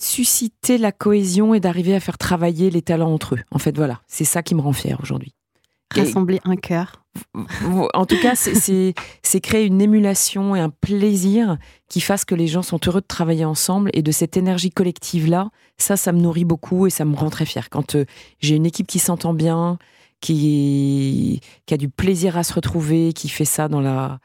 susciter 0.00 0.78
la 0.78 0.92
cohésion 0.92 1.54
et 1.54 1.60
d'arriver 1.60 1.94
à 1.94 2.00
faire 2.00 2.18
travailler 2.18 2.70
les 2.70 2.82
talents 2.82 3.12
entre 3.12 3.34
eux. 3.34 3.40
En 3.50 3.58
fait, 3.58 3.76
voilà, 3.76 4.00
c'est 4.06 4.24
ça 4.24 4.42
qui 4.42 4.54
me 4.54 4.60
rend 4.60 4.72
fier 4.72 4.98
aujourd'hui. 5.02 5.34
Rassembler 5.94 6.40
un 6.44 6.56
cœur. 6.56 7.02
En 7.94 8.04
tout 8.04 8.20
cas, 8.20 8.34
c'est 8.36 9.40
créer 9.40 9.64
une 9.64 9.80
émulation 9.80 10.54
et 10.54 10.60
un 10.60 10.68
plaisir 10.68 11.56
qui 11.88 12.00
fasse 12.00 12.24
que 12.24 12.34
les 12.34 12.46
gens 12.46 12.62
sont 12.62 12.78
heureux 12.86 13.00
de 13.00 13.06
travailler 13.06 13.46
ensemble 13.46 13.90
et 13.94 14.02
de 14.02 14.12
cette 14.12 14.36
énergie 14.36 14.70
collective-là. 14.70 15.50
Ça, 15.78 15.96
ça 15.96 16.12
me 16.12 16.20
nourrit 16.20 16.44
beaucoup 16.44 16.86
et 16.86 16.90
ça 16.90 17.04
me 17.04 17.16
rend 17.16 17.30
très 17.30 17.46
fier. 17.46 17.70
Quand 17.70 17.94
euh, 17.94 18.04
j'ai 18.40 18.54
une 18.54 18.66
équipe 18.66 18.86
qui 18.86 18.98
s'entend 18.98 19.32
bien, 19.32 19.78
qui, 20.20 21.40
qui 21.64 21.74
a 21.74 21.76
du 21.76 21.88
plaisir 21.88 22.36
à 22.36 22.44
se 22.44 22.52
retrouver, 22.52 23.12
qui 23.12 23.28
fait 23.28 23.44
ça 23.46 23.68
dans 23.68 23.80
la, 23.80 24.18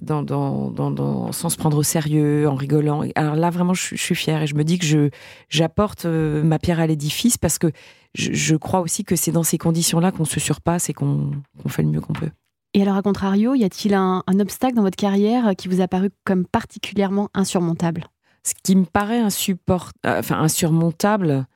dans, 0.00 0.22
dans, 0.22 0.70
dans, 0.70 1.32
sans 1.32 1.48
se 1.48 1.56
prendre 1.56 1.76
au 1.76 1.82
sérieux, 1.82 2.48
en 2.48 2.54
rigolant. 2.54 3.02
Alors 3.14 3.36
là, 3.36 3.50
vraiment, 3.50 3.74
je, 3.74 3.96
suis 3.96 4.14
fière 4.14 4.42
et 4.42 4.46
je 4.46 4.54
me 4.54 4.64
dis 4.64 4.78
que 4.78 4.86
je, 4.86 5.10
j'apporte 5.48 6.04
euh, 6.06 6.42
ma 6.42 6.58
pierre 6.58 6.80
à 6.80 6.86
l'édifice 6.86 7.38
parce 7.38 7.58
que 7.58 7.68
je, 8.14 8.56
crois 8.56 8.80
aussi 8.80 9.04
que 9.04 9.16
c'est 9.16 9.32
dans 9.32 9.42
ces 9.42 9.58
conditions-là 9.58 10.12
qu'on 10.12 10.24
se 10.24 10.40
surpasse 10.40 10.88
et 10.88 10.94
qu'on, 10.94 11.30
fait 11.68 11.82
le 11.82 11.88
mieux 11.88 12.00
qu'on 12.00 12.12
peut. 12.12 12.30
Et 12.74 12.82
alors, 12.82 12.96
à 12.96 13.02
contrario, 13.02 13.54
y 13.54 13.64
a-t-il 13.64 13.94
un, 13.94 14.22
un, 14.26 14.40
obstacle 14.40 14.74
dans 14.74 14.82
votre 14.82 14.96
carrière 14.96 15.52
qui 15.56 15.68
vous 15.68 15.80
a 15.80 15.88
paru 15.88 16.10
comme 16.24 16.46
particulièrement 16.46 17.28
insurmontable? 17.34 18.06
Ce 18.42 18.54
qui 18.62 18.76
me 18.76 18.84
paraît 18.84 19.20
insupport... 19.20 19.90
Euh, 20.06 20.20
enfin, 20.20 20.40
insurmontable, 20.40 21.46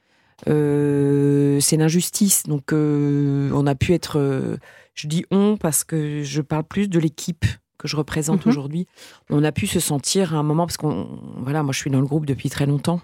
euh, 0.49 1.61
c'est 1.61 1.77
l'injustice. 1.77 2.45
Donc, 2.45 2.73
euh, 2.73 3.51
on 3.55 3.67
a 3.67 3.75
pu 3.75 3.95
être. 3.95 4.19
Euh, 4.19 4.57
je 4.95 5.09
dis 5.09 5.25
on 5.31 5.57
parce 5.57 5.85
que 5.85 6.23
je 6.23 6.41
parle 6.41 6.65
plus 6.65 6.89
de 6.89 6.99
l'équipe 6.99 7.45
que 7.85 7.89
je 7.89 7.97
représente 7.97 8.47
mhm. 8.47 8.51
aujourd'hui. 8.51 8.87
On 9.31 9.45
a 9.45 9.53
pu 9.53 9.67
se 9.67 9.79
sentir 9.79 10.35
à 10.35 10.39
un 10.39 10.43
moment, 10.43 10.67
parce 10.67 10.77
qu'on. 10.77 11.07
Voilà, 11.39 11.63
moi, 11.63 11.73
je 11.73 11.79
suis 11.79 11.91
dans 11.91 12.01
le 12.01 12.07
groupe 12.07 12.27
depuis 12.27 12.49
très 12.49 12.67
longtemps. 12.67 13.01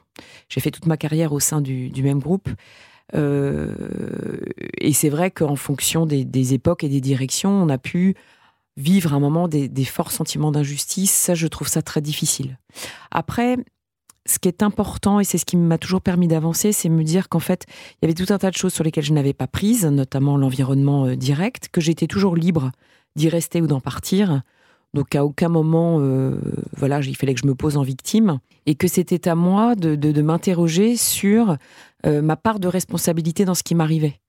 J'ai 0.49 0.61
fait 0.61 0.71
toute 0.71 0.87
ma 0.87 0.97
carrière 0.97 1.33
au 1.33 1.41
sein 1.41 1.61
du, 1.61 1.93
même 2.03 2.21
groupe. 2.21 2.49
et 3.15 4.93
c'est 4.93 5.09
vrai 5.11 5.31
qu'en 5.31 5.57
fonction 5.57 6.07
des, 6.07 6.55
époques 6.55 6.85
et 6.85 6.89
des 6.89 7.01
directions, 7.01 7.51
on 7.51 7.69
a 7.69 7.79
pu 7.79 8.15
vivre 8.77 9.13
un 9.13 9.21
moment 9.21 9.49
des, 9.49 9.69
des 9.69 9.85
forts 9.85 10.13
sentiments 10.13 10.51
d'injustice. 10.51 11.13
Ça, 11.13 11.35
je 11.35 11.47
trouve 11.47 11.69
ça 11.69 11.83
très 11.83 12.01
difficile. 12.01 12.59
Après, 13.11 13.59
ce 14.27 14.39
qui 14.39 14.49
est 14.49 14.63
important, 14.63 15.21
et 15.21 15.25
c'est 15.25 15.39
ce 15.39 15.45
qui 15.45 15.57
m'a 15.57 15.79
toujours 15.79 16.01
permis 16.01 16.29
d'avancer, 16.29 16.73
c'est 16.73 16.89
me 16.89 17.03
dire 17.03 17.29
qu'en 17.29 17.41
fait, 17.41 17.67
il 17.69 17.97
y 18.03 18.11
avait 18.11 18.15
tout 18.15 18.33
un 18.33 18.39
tas 18.39 18.51
de 18.51 18.57
choses 18.57 18.73
sur 18.73 18.85
lesquelles 18.85 19.05
je 19.05 19.13
n'avais 19.13 19.33
pas 19.33 19.47
prise, 19.47 19.85
notamment 19.87 20.37
l'environnement 20.37 21.07
euh, 21.07 21.17
direct, 21.17 21.69
que 21.73 21.81
j'étais 21.81 22.07
toujours 22.07 22.37
libre 22.37 22.71
d'y 23.17 23.29
rester 23.29 23.61
ou 23.61 23.67
d'en 23.67 23.81
partir. 23.81 24.43
Donc 24.95 25.15
à 25.15 25.25
aucun 25.25 25.49
moment, 25.49 25.99
euh, 26.01 26.41
voilà, 26.77 27.01
il 27.01 27.17
fallait 27.17 27.35
que 27.35 27.41
je 27.41 27.47
me 27.47 27.55
pose 27.55 27.77
en 27.77 27.83
victime, 27.83 28.39
et 28.67 28.75
que 28.75 28.89
c'était 28.89 29.29
à 29.29 29.35
moi 29.35 29.75
de, 29.77 30.23
m'interroger 30.23 30.97
sur 30.97 31.57
euh, 32.07 32.23
ma 32.23 32.37
part 32.37 32.61
de 32.61 32.69
responsabilité 32.69 33.45
dans 33.45 33.55
ce 33.55 33.63
qui 33.63 33.75
m'arrivait. 33.75 34.21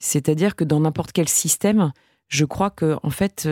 C'est-à-dire 0.00 0.56
que 0.56 0.64
dans 0.64 0.80
n'importe 0.80 1.12
quel 1.12 1.28
système, 1.28 1.92
je 2.28 2.44
crois 2.44 2.70
que 2.70 2.96
en 3.02 3.10
fait, 3.10 3.46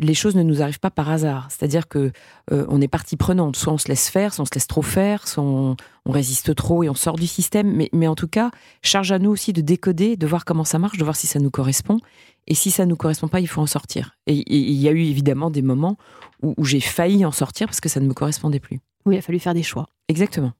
les 0.00 0.14
choses 0.14 0.34
ne 0.34 0.42
nous 0.42 0.62
arrivent 0.62 0.80
pas 0.80 0.90
par 0.90 1.10
hasard. 1.10 1.48
C'est-à-dire 1.50 1.86
que 1.86 2.10
euh, 2.52 2.64
on 2.68 2.80
est 2.80 2.88
partie 2.88 3.16
prenante. 3.16 3.56
Soit 3.56 3.72
on 3.72 3.78
se 3.78 3.88
laisse 3.88 4.08
faire, 4.08 4.32
soit 4.32 4.42
on 4.42 4.46
se 4.46 4.54
laisse 4.54 4.66
trop 4.66 4.82
faire, 4.82 5.28
soit 5.28 5.44
on, 5.44 5.76
résiste 6.06 6.54
trop 6.56 6.82
et 6.82 6.88
on 6.88 6.94
sort 6.94 7.16
du 7.16 7.26
système. 7.26 7.70
Mais, 7.70 7.88
mais, 7.92 8.08
en 8.08 8.16
tout 8.16 8.26
cas, 8.26 8.50
charge 8.82 9.12
à 9.12 9.18
nous 9.20 9.30
aussi 9.30 9.52
de 9.52 9.60
décoder, 9.60 10.16
de 10.16 10.26
voir 10.26 10.44
comment 10.44 10.64
ça 10.64 10.78
marche, 10.78 10.98
de 10.98 11.04
voir 11.04 11.14
si 11.14 11.28
ça 11.28 11.38
nous 11.38 11.50
correspond. 11.50 12.00
Et 12.46 12.54
si 12.54 12.70
ça 12.70 12.84
ne 12.84 12.90
nous 12.90 12.96
correspond 12.96 13.28
pas, 13.28 13.40
il 13.40 13.48
faut 13.48 13.60
en 13.60 13.66
sortir. 13.66 14.16
Et 14.26 14.42
il 14.52 14.80
y 14.80 14.88
a 14.88 14.92
eu 14.92 15.02
évidemment 15.02 15.50
des 15.50 15.62
moments 15.62 15.96
où, 16.42 16.54
où 16.56 16.64
j'ai 16.64 16.80
failli 16.80 17.24
en 17.24 17.32
sortir 17.32 17.66
parce 17.66 17.80
que 17.80 17.88
ça 17.88 18.00
ne 18.00 18.06
me 18.06 18.14
correspondait 18.14 18.60
plus. 18.60 18.80
Oui, 19.06 19.14
il 19.14 19.18
a 19.18 19.22
fallu 19.22 19.38
faire 19.38 19.54
des 19.54 19.62
choix. 19.62 19.86
Exactement. 20.08 20.52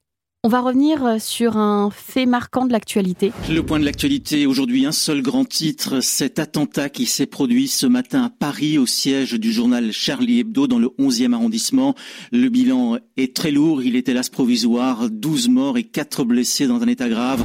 On 0.43 0.49
va 0.49 0.63
revenir 0.63 1.05
euh, 1.05 1.19
sur 1.19 1.59
un 1.59 1.91
fait 1.91 2.25
marquant 2.25 2.65
de 2.65 2.73
l'actualité. 2.73 3.31
Le 3.51 3.63
point 3.63 3.79
de 3.79 3.85
l'actualité, 3.85 4.47
aujourd'hui, 4.47 4.87
un 4.87 4.93
seul 4.93 5.21
grand 5.21 5.45
titre, 5.45 6.01
cet 6.01 6.39
attentat 6.39 6.89
qui 6.89 7.05
s'est 7.05 7.27
produit 7.27 7.69
ce 7.69 7.87
matin 7.87 8.25
à 8.25 8.31
Paris 8.31 8.79
au 8.79 8.87
siège 8.87 9.35
du 9.35 9.53
journal 9.53 9.93
Charlie 9.93 10.41
Hebdo 10.41 10.67
dans 10.67 10.79
le 10.79 10.89
11e 10.99 11.35
arrondissement. 11.35 11.95
Le 12.33 12.49
bilan 12.49 12.97
est 13.19 13.37
très 13.37 13.51
lourd, 13.51 13.83
il 13.83 13.97
est 13.97 14.09
hélas 14.09 14.31
provisoire, 14.31 15.11
12 15.11 15.51
morts 15.51 15.77
et 15.77 15.85
4 15.85 16.25
blessés 16.25 16.67
dans 16.67 16.81
un 16.81 16.89
état 16.89 17.11
grave. 17.11 17.45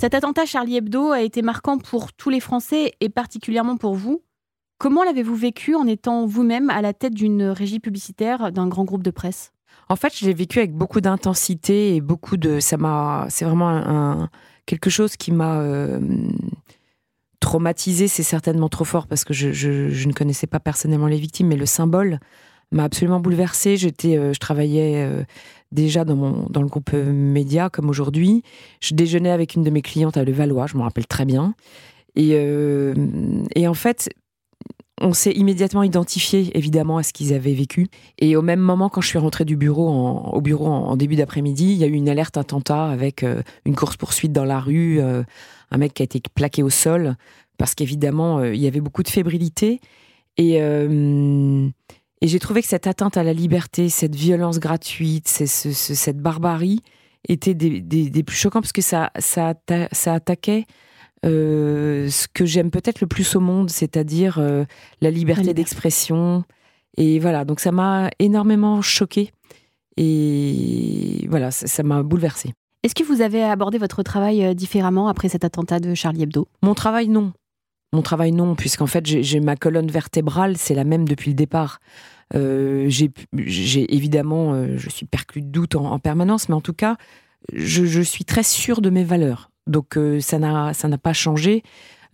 Cet 0.00 0.14
attentat 0.14 0.46
Charlie 0.46 0.78
Hebdo 0.78 1.10
a 1.10 1.20
été 1.20 1.42
marquant 1.42 1.76
pour 1.76 2.14
tous 2.14 2.30
les 2.30 2.40
Français 2.40 2.94
et 3.00 3.10
particulièrement 3.10 3.76
pour 3.76 3.94
vous. 3.94 4.22
Comment 4.78 5.04
l'avez-vous 5.04 5.34
vécu 5.34 5.74
en 5.74 5.86
étant 5.86 6.24
vous-même 6.24 6.70
à 6.70 6.80
la 6.80 6.94
tête 6.94 7.12
d'une 7.12 7.42
régie 7.42 7.80
publicitaire 7.80 8.50
d'un 8.50 8.66
grand 8.66 8.84
groupe 8.84 9.02
de 9.02 9.10
presse? 9.10 9.52
En 9.90 9.96
fait, 9.96 10.16
je 10.16 10.24
l'ai 10.24 10.32
vécu 10.32 10.58
avec 10.58 10.72
beaucoup 10.72 11.02
d'intensité 11.02 11.94
et 11.94 12.00
beaucoup 12.00 12.38
de. 12.38 12.60
Ça 12.60 12.78
m'a. 12.78 13.26
C'est 13.28 13.44
vraiment 13.44 14.26
quelque 14.64 14.88
chose 14.88 15.18
qui 15.18 15.32
m'a 15.32 15.60
euh, 15.60 16.00
traumatisé. 17.40 18.08
C'est 18.08 18.22
certainement 18.22 18.70
trop 18.70 18.86
fort 18.86 19.06
parce 19.06 19.24
que 19.24 19.34
je, 19.34 19.52
je, 19.52 20.08
ne 20.08 20.14
connaissais 20.14 20.46
pas 20.46 20.60
personnellement 20.60 21.08
les 21.08 21.18
victimes, 21.18 21.48
mais 21.48 21.56
le 21.56 21.66
symbole 21.66 22.20
m'a 22.72 22.84
absolument 22.84 23.20
bouleversée. 23.20 23.76
J'étais, 23.76 24.16
euh, 24.16 24.32
je 24.32 24.38
travaillais 24.38 25.04
euh, 25.04 25.24
déjà 25.72 26.04
dans, 26.04 26.16
mon, 26.16 26.46
dans 26.50 26.62
le 26.62 26.68
groupe 26.68 26.92
Média 26.92 27.70
comme 27.70 27.88
aujourd'hui. 27.88 28.42
Je 28.80 28.94
déjeunais 28.94 29.30
avec 29.30 29.54
une 29.54 29.62
de 29.62 29.70
mes 29.70 29.82
clientes 29.82 30.16
à 30.16 30.24
Levallois, 30.24 30.66
je 30.66 30.76
me 30.76 30.82
rappelle 30.82 31.06
très 31.06 31.24
bien. 31.24 31.54
Et, 32.16 32.32
et 33.54 33.68
en 33.68 33.74
fait, 33.74 34.10
on 35.00 35.12
s'est 35.12 35.32
immédiatement 35.32 35.82
identifié 35.82 36.56
évidemment 36.56 36.98
à 36.98 37.02
ce 37.02 37.12
qu'ils 37.12 37.32
avaient 37.32 37.54
vécu. 37.54 37.88
Et 38.18 38.36
au 38.36 38.42
même 38.42 38.60
moment, 38.60 38.88
quand 38.88 39.00
je 39.00 39.08
suis 39.08 39.18
rentrée 39.18 39.44
du 39.44 39.56
bureau 39.56 39.88
au 40.32 40.40
bureau 40.40 40.66
en, 40.66 40.96
début 40.96 41.16
d'après-midi, 41.16 41.72
il 41.72 41.78
y 41.78 41.84
a 41.84 41.86
eu 41.86 41.92
une 41.92 42.08
alerte 42.08 42.36
attentat 42.36 42.86
avec 42.86 43.22
euh, 43.22 43.42
une 43.64 43.74
course 43.74 43.96
poursuite 43.96 44.32
dans 44.32 44.44
la 44.44 44.60
rue, 44.60 45.00
euh, 45.00 45.22
un 45.70 45.78
mec 45.78 45.94
qui 45.94 46.02
a 46.02 46.04
été 46.04 46.20
plaqué 46.34 46.62
au 46.62 46.70
sol 46.70 47.16
parce 47.56 47.74
qu'évidemment 47.74 48.38
euh, 48.38 48.54
il 48.54 48.60
y 48.60 48.66
avait 48.66 48.80
beaucoup 48.80 49.02
de 49.02 49.08
fébrilité. 49.08 49.80
Et, 50.36 50.60
et 52.20 52.28
j'ai 52.28 52.38
trouvé 52.38 52.62
que 52.62 52.68
cette 52.68 52.86
atteinte 52.86 53.16
à 53.16 53.22
la 53.22 53.32
liberté, 53.32 53.88
cette 53.88 54.14
violence 54.14 54.58
gratuite, 54.58 55.28
cette 55.28 56.18
barbarie 56.18 56.80
était 57.28 57.54
des, 57.54 58.22
plus 58.22 58.36
choquants 58.36 58.60
parce 58.60 58.72
que 58.72 58.82
ça, 58.82 59.10
ça, 59.18 59.54
ça 59.92 60.14
attaquait 60.14 60.66
euh, 61.26 62.08
ce 62.08 62.28
que 62.28 62.44
j'aime 62.44 62.70
peut-être 62.70 63.00
le 63.00 63.06
plus 63.06 63.36
au 63.36 63.40
monde, 63.40 63.70
c'est-à-dire 63.70 64.38
euh, 64.38 64.64
la 65.00 65.10
liberté 65.10 65.54
d'expression. 65.54 66.44
Et 66.96 67.18
voilà, 67.18 67.44
donc 67.44 67.60
ça 67.60 67.72
m'a 67.72 68.10
énormément 68.18 68.82
choqué 68.82 69.32
et 69.96 71.26
voilà, 71.28 71.50
ça 71.50 71.82
m'a 71.82 72.02
bouleversé. 72.02 72.52
Est-ce 72.82 72.94
que 72.94 73.04
vous 73.04 73.20
avez 73.20 73.42
abordé 73.42 73.76
votre 73.76 74.02
travail 74.02 74.44
euh, 74.44 74.54
différemment 74.54 75.08
après 75.08 75.28
cet 75.28 75.44
attentat 75.44 75.80
de 75.80 75.94
Charlie 75.94 76.22
Hebdo? 76.22 76.48
Mon 76.62 76.74
travail, 76.74 77.08
non. 77.08 77.32
Mon 77.92 78.02
travail, 78.02 78.32
non, 78.32 78.54
puisqu'en 78.54 78.86
fait, 78.86 79.04
j'ai 79.06 79.40
ma 79.40 79.56
colonne 79.56 79.90
vertébrale, 79.90 80.56
c'est 80.56 80.74
la 80.74 80.84
même 80.84 81.08
depuis 81.08 81.30
le 81.30 81.34
départ. 81.34 81.80
j'ai 82.32 83.94
évidemment, 83.94 84.76
je 84.76 84.88
suis 84.88 85.06
perclus 85.06 85.42
de 85.42 85.48
doute 85.48 85.74
en, 85.74 85.98
permanence, 85.98 86.48
mais 86.48 86.54
en 86.54 86.60
tout 86.60 86.72
cas, 86.72 86.96
je, 87.52 87.84
je 87.84 88.02
suis 88.02 88.24
très 88.24 88.44
sûre 88.44 88.80
de 88.80 88.90
mes 88.90 89.04
valeurs. 89.04 89.50
Donc 89.66 89.96
euh, 89.96 90.20
ça 90.20 90.38
n'a 90.38 90.74
ça 90.74 90.88
pas 90.98 91.12
changé, 91.12 91.62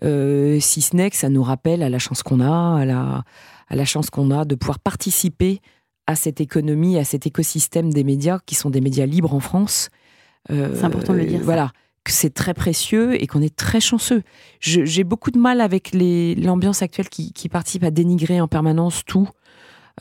euh, 0.05 0.59
si 0.61 0.83
ce 0.83 0.95
n'est 0.95 1.11
que 1.11 1.17
ça 1.17 1.29
nous 1.29 1.43
rappelle 1.43 1.83
à 1.83 1.89
la 1.89 1.99
chance 1.99 2.23
qu'on 2.23 2.41
a, 2.41 2.81
à 2.81 2.85
la, 2.85 3.25
à 3.69 3.77
la 3.77 3.85
chance 3.85 4.11
qu'on 4.11 4.31
a 4.31 4.45
de 4.45 4.55
pouvoir 4.55 4.79
participer 4.79 5.61
à 6.07 6.15
cette 6.15 6.41
économie, 6.41 6.99
à 6.99 7.05
cet 7.05 7.27
écosystème 7.27 7.93
des 7.93 8.05
médias 8.05 8.39
qui 8.47 8.55
sont 8.55 8.71
des 8.71 8.81
médias 8.81 9.07
libres 9.07 9.35
en 9.35 9.41
France. 9.41 9.89
Euh, 10.51 10.71
c'est 10.75 10.85
important 10.85 11.15
de 11.15 11.19
le 11.19 11.27
dire. 11.27 11.41
Voilà, 11.43 11.73
que 12.07 12.13
c'est 12.13 12.31
très 12.31 12.55
précieux 12.55 13.21
et 13.21 13.27
qu'on 13.27 13.43
est 13.43 13.55
très 13.55 13.81
chanceux. 13.81 14.23
J'ai 14.61 15.03
beaucoup 15.03 15.33
de 15.33 15.39
mal 15.39 15.61
avec 15.61 15.91
l'ambiance 15.93 16.81
actuelle 16.81 17.09
qui, 17.09 17.49
participe 17.49 17.83
à 17.83 17.91
dénigrer 17.91 18.41
en 18.41 18.47
permanence 18.49 19.05
tout. 19.05 19.29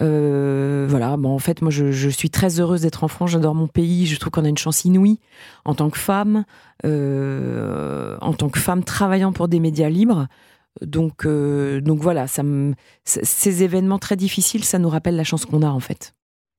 Euh, 0.01 0.85
voilà, 0.87 1.17
bon, 1.17 1.33
en 1.33 1.39
fait, 1.39 1.63
moi, 1.63 1.71
je, 1.71 2.09
suis 2.09 2.29
très 2.29 2.59
heureuse 2.59 2.81
d'être 2.81 3.03
en 3.03 3.07
France. 3.07 3.31
J'adore 3.31 3.55
mon 3.55 3.67
pays. 3.67 4.05
Je 4.05 4.19
trouve 4.19 4.29
qu'on 4.29 4.45
a 4.45 4.49
une 4.49 4.57
chance 4.57 4.85
inouïe 4.85 5.19
en 5.65 5.73
tant 5.73 5.89
que 5.89 5.97
femme, 5.97 6.45
euh, 6.85 8.17
en 8.21 8.33
tant 8.33 8.49
que 8.49 8.59
femme 8.59 8.83
travaillant 8.83 9.33
pour 9.33 9.47
des 9.47 9.59
médias 9.59 9.89
libres. 9.89 10.27
Donc, 10.81 11.25
euh, 11.25 11.81
donc 11.81 11.99
voilà, 12.01 12.27
ces 12.27 13.63
événements 13.63 13.99
très 13.99 14.15
difficiles, 14.15 14.63
ça 14.63 14.77
nous 14.77 14.89
rappelle 14.89 15.15
la 15.15 15.23
chance 15.23 15.45
qu'on 15.45 15.63
a 15.63 15.69
en 15.69 15.79
fait. 15.79 16.13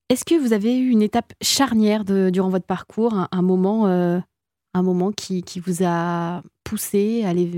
Est-ce 0.09 0.25
que 0.25 0.35
vous 0.41 0.53
avez 0.53 0.77
eu 0.77 0.89
une 0.89 1.03
étape 1.03 1.35
charnière 1.43 2.05
durant 2.05 2.49
votre 2.49 2.65
parcours, 2.65 3.29
un, 3.31 3.43
moment, 3.43 4.23
un 4.79 4.83
moment 4.83 5.13
qui, 5.13 5.43
qui, 5.43 5.61
vous 5.61 5.85
a 5.85 6.43
poussé 6.65 7.23
à 7.25 7.31
aller 7.31 7.51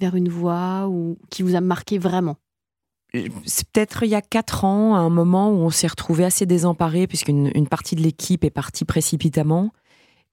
vers 0.00 0.14
une 0.14 0.28
voie 0.28 0.88
ou 0.88 1.18
qui 1.30 1.42
vous 1.42 1.54
a 1.54 1.60
marqué 1.60 1.98
vraiment? 1.98 2.36
C'est 3.46 3.66
peut-être 3.70 4.02
il 4.02 4.10
y 4.10 4.14
a 4.14 4.20
quatre 4.20 4.64
ans, 4.64 4.94
à 4.94 4.98
un 4.98 5.08
moment 5.08 5.50
où 5.50 5.56
on 5.56 5.70
s'est 5.70 5.86
retrouvé 5.86 6.24
assez 6.24 6.44
désemparé, 6.44 7.06
puisqu'une 7.06 7.50
une 7.54 7.66
partie 7.66 7.96
de 7.96 8.02
l'équipe 8.02 8.44
est 8.44 8.50
partie 8.50 8.84
précipitamment, 8.84 9.72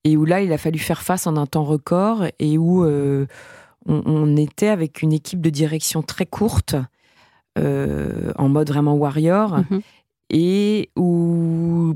et 0.03 0.17
où 0.17 0.25
là, 0.25 0.41
il 0.41 0.51
a 0.51 0.57
fallu 0.57 0.77
faire 0.77 1.01
face 1.01 1.25
en 1.25 1.37
un 1.37 1.45
temps 1.45 1.63
record, 1.63 2.25
et 2.39 2.57
où 2.57 2.83
euh, 2.83 3.27
on, 3.85 4.35
était 4.35 4.67
avec 4.67 5.01
une 5.01 5.13
équipe 5.13 5.41
de 5.41 5.49
direction 5.49 6.01
très 6.01 6.25
courte, 6.25 6.75
euh, 7.57 8.33
en 8.37 8.49
mode 8.49 8.67
vraiment 8.67 8.95
warrior, 8.95 9.57
mhm. 9.57 9.81
et 10.31 10.89
où 10.97 11.95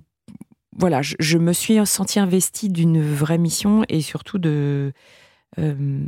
voilà, 0.79 1.01
je, 1.01 1.37
me 1.37 1.53
suis 1.53 1.85
sentie 1.85 2.19
investie 2.19 2.69
d'une 2.69 3.01
vraie 3.01 3.37
mission 3.37 3.83
et 3.89 4.01
surtout 4.01 4.37
de 4.37 4.93
euh, 5.59 5.99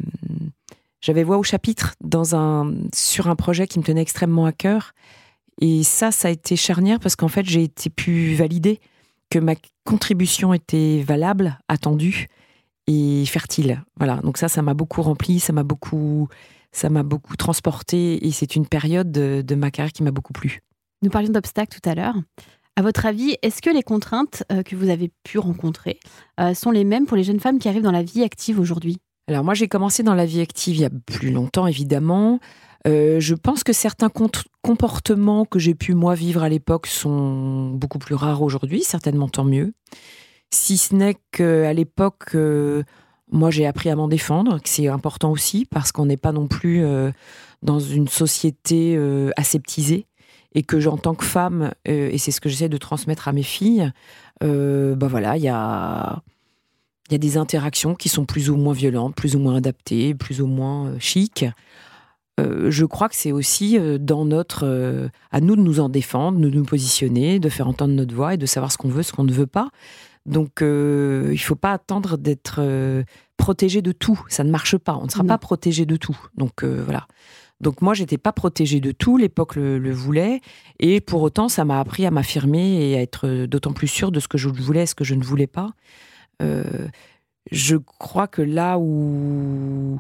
j'avais 1.01 1.23
voix 1.23 1.38
au 1.38 1.43
chapitre 1.43 1.95
dans 1.99 2.36
un, 2.36 2.73
sur 2.93 3.27
un 3.27 3.36
projet 3.36 3.67
qui 3.67 3.79
me 3.79 3.84
tenait 3.84 4.01
extrêmement 4.01 4.45
à 4.45 4.51
cœur. 4.51 4.93
Et 5.60 5.84
ça, 5.84 6.12
ça 6.12 6.27
a 6.27 6.31
été 6.31 6.55
charnière 6.55 6.99
parce 6.99 7.15
qu'en 7.15 7.27
fait, 7.27 7.45
j'ai 7.45 7.63
été 7.63 7.89
pu 7.89 8.34
valider 8.36 8.79
que 9.29 9.39
ma 9.39 9.55
contribution 9.84 10.53
était 10.53 11.03
valable, 11.05 11.60
attendue 11.67 12.27
et 12.88 13.25
fertile. 13.25 13.84
Voilà. 13.97 14.17
Donc 14.17 14.38
ça, 14.38 14.47
ça 14.47 14.62
m'a 14.62 14.73
beaucoup 14.73 15.01
rempli, 15.01 15.39
ça 15.39 15.53
m'a 15.53 15.63
beaucoup, 15.63 16.27
ça 16.71 16.89
m'a 16.89 17.03
beaucoup 17.03 17.36
transporté 17.36 18.25
et 18.25 18.31
c'est 18.31 18.55
une 18.55 18.67
période 18.67 19.12
de, 19.12 19.55
ma 19.55 19.71
carrière 19.71 19.91
qui 19.91 20.03
m'a 20.03 20.12
beaucoup 20.12 20.34
plu. 20.34 20.62
Nous 21.01 21.10
parlions 21.10 21.31
d'obstacles 21.31 21.79
tout 21.79 21.89
à 21.89 21.95
l'heure. 21.95 22.15
À 22.77 22.81
votre 22.81 23.05
avis, 23.05 23.36
est-ce 23.41 23.62
que 23.62 23.69
les 23.69 23.84
contraintes 23.84 24.43
euh, 24.51 24.63
que 24.63 24.75
vous 24.75 24.89
avez 24.89 25.12
pu 25.23 25.39
rencontrer 25.39 25.99
euh, 26.39 26.53
sont 26.53 26.71
les 26.71 26.86
mêmes 26.86 27.05
pour 27.05 27.17
les 27.17 27.23
jeunes 27.23 27.39
femmes 27.39 27.60
qui 27.60 27.67
arrivent 27.67 27.84
dans 27.84 27.91
la 27.91 28.03
vie 28.03 28.23
active 28.23 28.60
aujourd'hui? 28.60 28.97
Alors 29.27 29.43
moi 29.43 29.53
j'ai 29.53 29.67
commencé 29.67 30.03
dans 30.03 30.15
la 30.15 30.25
vie 30.25 30.41
active 30.41 30.75
il 30.75 30.81
y 30.81 30.86
a 30.86 30.89
plus 30.89 31.31
longtemps 31.31 31.67
évidemment. 31.67 32.39
Euh, 32.88 33.19
je 33.19 33.36
pense 33.36 33.63
que 33.63 33.73
certains 33.73 34.10
comportements 34.62 35.45
que 35.45 35.60
j'ai 35.60 35.75
pu 35.75 35.93
moi 35.93 36.15
vivre 36.15 36.43
à 36.43 36.49
l'époque 36.49 36.88
sont 36.88 37.69
beaucoup 37.71 37.99
plus 37.99 38.15
rares 38.15 38.41
aujourd'hui, 38.41 38.81
certainement 38.81 39.27
tant 39.27 39.43
mieux. 39.43 39.73
Si 40.49 40.77
ce 40.77 40.95
n'est 40.95 41.17
qu'à 41.31 41.73
l'époque, 41.73 42.36
moi 43.31 43.51
j'ai 43.51 43.67
appris 43.67 43.89
à 43.89 43.95
m'en 43.95 44.07
défendre, 44.07 44.60
que 44.60 44.67
c'est 44.67 44.88
important 44.88 45.31
aussi 45.31 45.65
parce 45.65 45.91
qu'on 45.91 46.07
n'est 46.07 46.17
pas 46.17 46.31
non 46.31 46.47
plus 46.47 46.84
dans 47.62 47.79
une 47.79 48.07
société 48.07 48.99
aseptisée 49.38 50.07
et 50.53 50.63
que 50.63 50.87
en 50.87 50.97
tant 50.97 51.15
que 51.15 51.25
femme, 51.25 51.71
et 51.85 52.17
c'est 52.17 52.31
ce 52.31 52.41
que 52.41 52.49
j'essaie 52.49 52.69
de 52.69 52.77
transmettre 52.77 53.27
à 53.27 53.33
mes 53.33 53.43
filles, 53.43 53.91
bah 54.41 55.07
voilà, 55.07 55.37
il 55.37 55.43
y 55.43 55.49
a 55.49 56.21
y 57.11 57.15
a 57.15 57.17
des 57.17 57.37
interactions 57.37 57.95
qui 57.95 58.09
sont 58.09 58.25
plus 58.25 58.49
ou 58.49 58.55
moins 58.55 58.73
violentes, 58.73 59.15
plus 59.15 59.35
ou 59.35 59.39
moins 59.39 59.55
adaptées, 59.55 60.13
plus 60.13 60.41
ou 60.41 60.47
moins 60.47 60.87
euh, 60.87 60.95
chic. 60.99 61.45
Euh, 62.39 62.71
je 62.71 62.85
crois 62.85 63.09
que 63.09 63.15
c'est 63.15 63.31
aussi 63.31 63.77
euh, 63.77 63.97
dans 63.97 64.25
notre, 64.25 65.09
à 65.31 65.41
nous 65.41 65.55
de 65.55 65.61
nous 65.61 65.79
en 65.79 65.89
défendre, 65.89 66.39
de 66.39 66.49
nous 66.49 66.63
positionner, 66.63 67.39
de 67.39 67.49
faire 67.49 67.67
entendre 67.67 67.93
notre 67.93 68.15
voix 68.15 68.33
et 68.33 68.37
de 68.37 68.45
savoir 68.45 68.71
ce 68.71 68.77
qu'on 68.77 68.89
veut, 68.89 69.03
ce 69.03 69.11
qu'on 69.11 69.23
ne 69.23 69.33
veut 69.33 69.47
pas. 69.47 69.69
Donc, 70.27 70.59
il 70.61 70.65
ne 70.65 71.37
faut 71.37 71.55
pas 71.55 71.73
attendre 71.73 72.15
d'être 72.15 72.61
protégé 73.37 73.81
de 73.81 73.91
tout. 73.91 74.21
Ça 74.29 74.43
ne 74.43 74.51
marche 74.51 74.77
pas. 74.77 74.95
On 74.95 75.05
ne 75.05 75.09
sera 75.09 75.23
pas 75.23 75.39
protégé 75.39 75.87
de 75.87 75.95
tout. 75.95 76.15
Donc 76.37 76.63
voilà. 76.63 77.07
Donc 77.62 77.82
moi, 77.82 77.93
j'étais 77.93 78.17
pas 78.17 78.34
protégée 78.34 78.80
de 78.80 78.91
tout. 78.91 79.17
L'époque 79.17 79.56
le, 79.56 79.91
voulait, 79.91 80.41
et 80.80 81.00
pour 81.00 81.21
autant, 81.21 81.47
ça 81.47 81.63
m'a 81.63 81.80
appris 81.80 82.06
à 82.06 82.12
m'affirmer 82.12 82.89
et 82.89 82.97
à 82.97 83.02
être 83.02 83.45
d'autant 83.45 83.71
plus 83.71 83.88
sûre 83.88 84.12
de 84.12 84.19
ce 84.19 84.28
que 84.28 84.38
je 84.38 84.50
voulais, 84.50 84.84
et 84.84 84.86
ce 84.88 84.95
que 84.95 85.04
je 85.04 85.15
ne 85.15 85.24
voulais 85.24 85.47
pas. 85.47 85.69
Euh, 86.41 86.88
je 87.52 87.76
crois 87.78 88.28
que 88.28 88.41
là 88.41 88.78
où, 88.80 90.00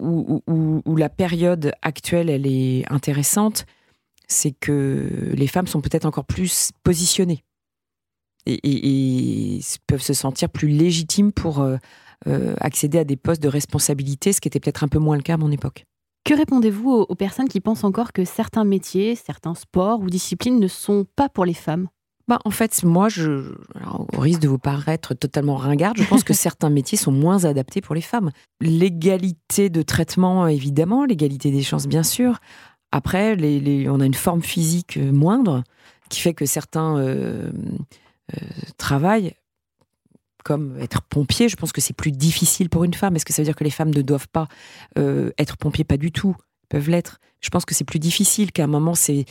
où, 0.00 0.96
la 0.96 1.08
période 1.08 1.72
actuelle 1.82 2.30
elle 2.30 2.46
est 2.46 2.84
intéressante, 2.92 3.66
c'est 4.26 4.52
que 4.52 5.32
les 5.32 5.46
femmes 5.46 5.66
sont 5.66 5.80
peut-être 5.80 6.04
encore 6.04 6.26
plus 6.26 6.70
positionnées 6.82 7.42
et, 8.46 9.60
peuvent 9.86 10.02
se 10.02 10.14
sentir 10.14 10.50
plus 10.50 10.68
légitimes 10.68 11.32
pour 11.32 11.60
euh, 11.60 11.76
euh, 12.26 12.54
accéder 12.60 12.98
à 12.98 13.04
des 13.04 13.16
postes 13.16 13.42
de 13.42 13.48
responsabilité, 13.48 14.32
ce 14.32 14.40
qui 14.40 14.48
était 14.48 14.60
peut-être 14.60 14.84
un 14.84 14.88
peu 14.88 14.98
moins 14.98 15.16
le 15.16 15.22
cas 15.22 15.34
à 15.34 15.38
mon 15.38 15.50
époque. 15.50 15.87
Que 16.28 16.34
répondez-vous 16.34 17.06
aux 17.08 17.14
personnes 17.14 17.48
qui 17.48 17.58
pensent 17.58 17.84
encore 17.84 18.12
que 18.12 18.22
certains 18.26 18.64
métiers, 18.64 19.14
certains 19.14 19.54
sports 19.54 20.00
ou 20.00 20.10
disciplines 20.10 20.60
ne 20.60 20.68
sont 20.68 21.06
pas 21.16 21.30
pour 21.30 21.46
les 21.46 21.54
femmes? 21.54 21.88
Bah, 22.28 22.38
en 22.44 22.50
fait, 22.50 22.84
moi, 22.84 23.08
je, 23.08 23.54
au 24.12 24.20
risque 24.20 24.40
de 24.40 24.48
vous 24.48 24.58
paraître 24.58 25.14
totalement 25.14 25.56
ringarde, 25.56 25.96
je 25.96 26.04
pense 26.04 26.24
que 26.24 26.34
certains 26.34 26.68
métiers 26.68 26.98
sont 26.98 27.12
moins 27.12 27.46
adaptés 27.46 27.80
pour 27.80 27.94
les 27.94 28.02
femmes. 28.02 28.30
L'égalité 28.60 29.70
de 29.70 29.80
traitement, 29.80 30.46
évidemment, 30.46 31.06
l'égalité 31.06 31.50
des 31.50 31.62
chances, 31.62 31.86
bien 31.86 32.02
sûr. 32.02 32.40
Après, 32.92 33.34
les, 33.34 33.88
on 33.88 33.98
a 33.98 34.04
une 34.04 34.12
forme 34.12 34.42
physique 34.42 34.98
moindre 34.98 35.64
qui 36.10 36.20
fait 36.20 36.34
que 36.34 36.44
certains 36.44 36.98
euh, 36.98 37.50
euh, 38.34 38.46
travaillent 38.76 39.32
comme 40.44 40.78
être 40.80 41.02
pompier. 41.02 41.48
Je 41.48 41.56
pense 41.56 41.72
que 41.72 41.80
c'est 41.80 41.94
plus 41.94 42.12
difficile 42.12 42.68
pour 42.68 42.84
une 42.84 42.94
femme. 42.94 43.16
Est-ce 43.16 43.24
que 43.24 43.32
ça 43.32 43.42
veut 43.42 43.46
dire 43.46 43.56
que 43.56 43.64
les 43.64 43.70
femmes 43.70 43.94
ne 43.94 44.02
doivent 44.02 44.28
pas 44.28 44.48
euh, 44.98 45.30
être 45.38 45.56
pompiers? 45.56 45.84
Pas 45.84 45.96
du 45.96 46.12
tout 46.12 46.36
peuvent 46.68 46.90
l'être. 46.90 47.18
Je 47.40 47.50
pense 47.50 47.64
que 47.64 47.74
c'est 47.74 47.84
plus 47.84 47.98
difficile 47.98 48.52
qu'à 48.52 48.64
un 48.64 48.68
moment, 48.68 48.94
c'est 48.94 49.24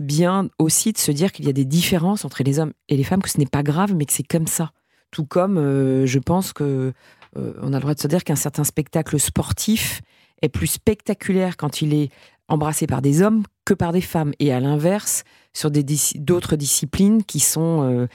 bien 0.00 0.48
aussi 0.58 0.92
de 0.92 0.98
se 0.98 1.10
dire 1.10 1.32
qu'il 1.32 1.44
y 1.44 1.48
a 1.48 1.52
des 1.52 1.64
différences 1.64 2.24
entre 2.24 2.42
les 2.42 2.58
hommes 2.58 2.72
et 2.88 2.96
les 2.96 3.04
femmes, 3.04 3.20
que 3.20 3.30
ce 3.30 3.38
n'est 3.38 3.46
pas 3.46 3.62
grave, 3.62 3.94
mais 3.94 4.04
que 4.04 4.12
c'est 4.12 4.26
comme 4.26 4.46
ça. 4.46 4.70
Tout 5.10 5.24
comme 5.24 5.58
euh, 5.58 6.06
je 6.06 6.18
pense 6.18 6.52
que 6.52 6.92
euh, 7.36 7.52
on 7.62 7.72
a 7.72 7.76
le 7.76 7.80
droit 7.80 7.94
de 7.94 8.00
se 8.00 8.06
dire 8.06 8.24
qu'un 8.24 8.36
certain 8.36 8.64
spectacle 8.64 9.18
sportif 9.18 10.02
est 10.42 10.48
plus 10.48 10.66
spectaculaire 10.66 11.56
quand 11.56 11.82
il 11.82 11.94
est 11.94 12.10
embrassé 12.46 12.86
par 12.86 13.02
des 13.02 13.22
hommes 13.22 13.42
que 13.64 13.74
par 13.74 13.92
des 13.92 14.00
femmes. 14.00 14.32
Et 14.38 14.52
à 14.52 14.60
l'inverse, 14.60 15.24
sur 15.52 15.70
d'autres 15.70 16.56
disciplines 16.56 17.24
qui 17.24 17.40
sont, 17.40 18.08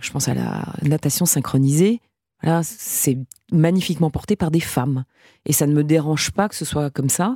je 0.00 0.10
pense 0.10 0.28
à 0.28 0.34
la 0.34 0.64
natation 0.82 1.26
synchronisée, 1.26 2.00
voilà, 2.42 2.62
c'est 2.62 3.18
magnifiquement 3.50 4.10
porté 4.10 4.36
par 4.36 4.50
des 4.50 4.60
femmes. 4.60 5.04
Et 5.46 5.52
ça 5.52 5.66
ne 5.66 5.72
me 5.72 5.84
dérange 5.84 6.30
pas 6.32 6.48
que 6.48 6.54
ce 6.54 6.64
soit 6.64 6.90
comme 6.90 7.08
ça. 7.08 7.34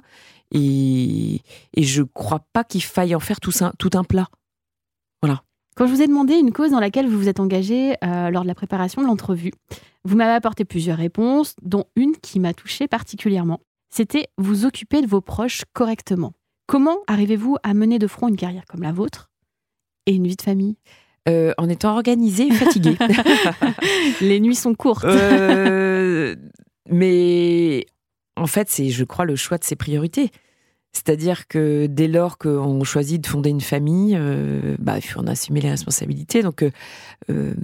Et, 0.53 1.41
je 1.77 2.03
crois 2.03 2.45
pas 2.53 2.65
qu'il 2.65 2.83
faille 2.83 3.15
en 3.15 3.21
faire 3.21 3.41
tout, 3.41 3.53
un, 3.61 3.73
tout 3.79 3.91
un 3.95 4.05
plat. 4.05 4.29
Voilà. 5.23 5.43
Quand 5.77 5.87
je 5.87 5.93
vous 5.93 6.03
ai 6.03 6.09
demandé 6.09 6.35
une 6.35 6.53
cause 6.53 6.73
dans 6.73 6.81
laquelle 6.81 7.09
vous 7.09 7.19
vous 7.19 7.29
êtes 7.29 7.41
engagé 7.41 7.95
euh, 8.05 8.31
lors 8.31 8.43
de 8.43 8.49
la 8.49 8.55
préparation 8.55 9.01
de 9.01 9.07
l'entrevue, 9.07 9.53
vous 10.05 10.17
m'avez 10.17 10.33
apporté 10.33 10.65
plusieurs 10.65 10.99
réponses, 10.99 11.55
dont 11.63 11.85
une 11.97 12.17
qui 12.17 12.41
m'a 12.41 12.53
touchée 12.53 12.89
particulièrement. 12.89 13.61
C'était 13.91 14.29
vous 14.39 14.65
occuper 14.65 15.03
de 15.03 15.07
vos 15.07 15.21
proches 15.21 15.63
correctement. 15.73 16.33
Comment 16.67 16.99
arrivez-vous 17.07 17.57
à 17.63 17.75
mener 17.75 17.99
de 17.99 18.07
front 18.07 18.29
une 18.29 18.37
carrière 18.37 18.65
comme 18.67 18.83
la 18.83 18.93
vôtre 18.93 19.31
et 20.07 20.15
une 20.15 20.27
vie 20.27 20.37
de 20.37 20.43
famille? 20.43 20.77
Euh, 21.31 21.53
En 21.59 21.69
étant 21.69 21.95
organisé 21.95 22.49
et 22.49 22.53
fatigué. 22.53 22.97
Les 24.21 24.41
nuits 24.41 24.55
sont 24.55 24.75
courtes. 24.75 25.05
Euh, 25.05 26.37
mais 26.89 27.87
en 28.37 28.47
fait, 28.47 28.69
c'est, 28.69 28.89
je 28.91 29.05
crois, 29.05 29.25
le 29.25 29.37
choix 29.37 29.59
de 29.59 29.65
ses 29.65 29.77
priorités. 29.77 30.31
C'est-à-dire 30.93 31.47
que 31.47 31.87
dès 31.87 32.09
lors 32.09 32.37
qu'on 32.37 32.83
choisit 32.83 33.23
de 33.23 33.27
fonder 33.27 33.51
une 33.51 33.61
famille, 33.61 34.17
euh, 34.19 34.77
bah, 34.81 34.99
il 34.99 35.03
faut 35.03 35.21
en 35.21 35.27
assumer 35.29 35.61
les 35.61 35.71
responsabilités. 35.71 36.43
Donc, 36.43 36.65
euh, 36.65 37.55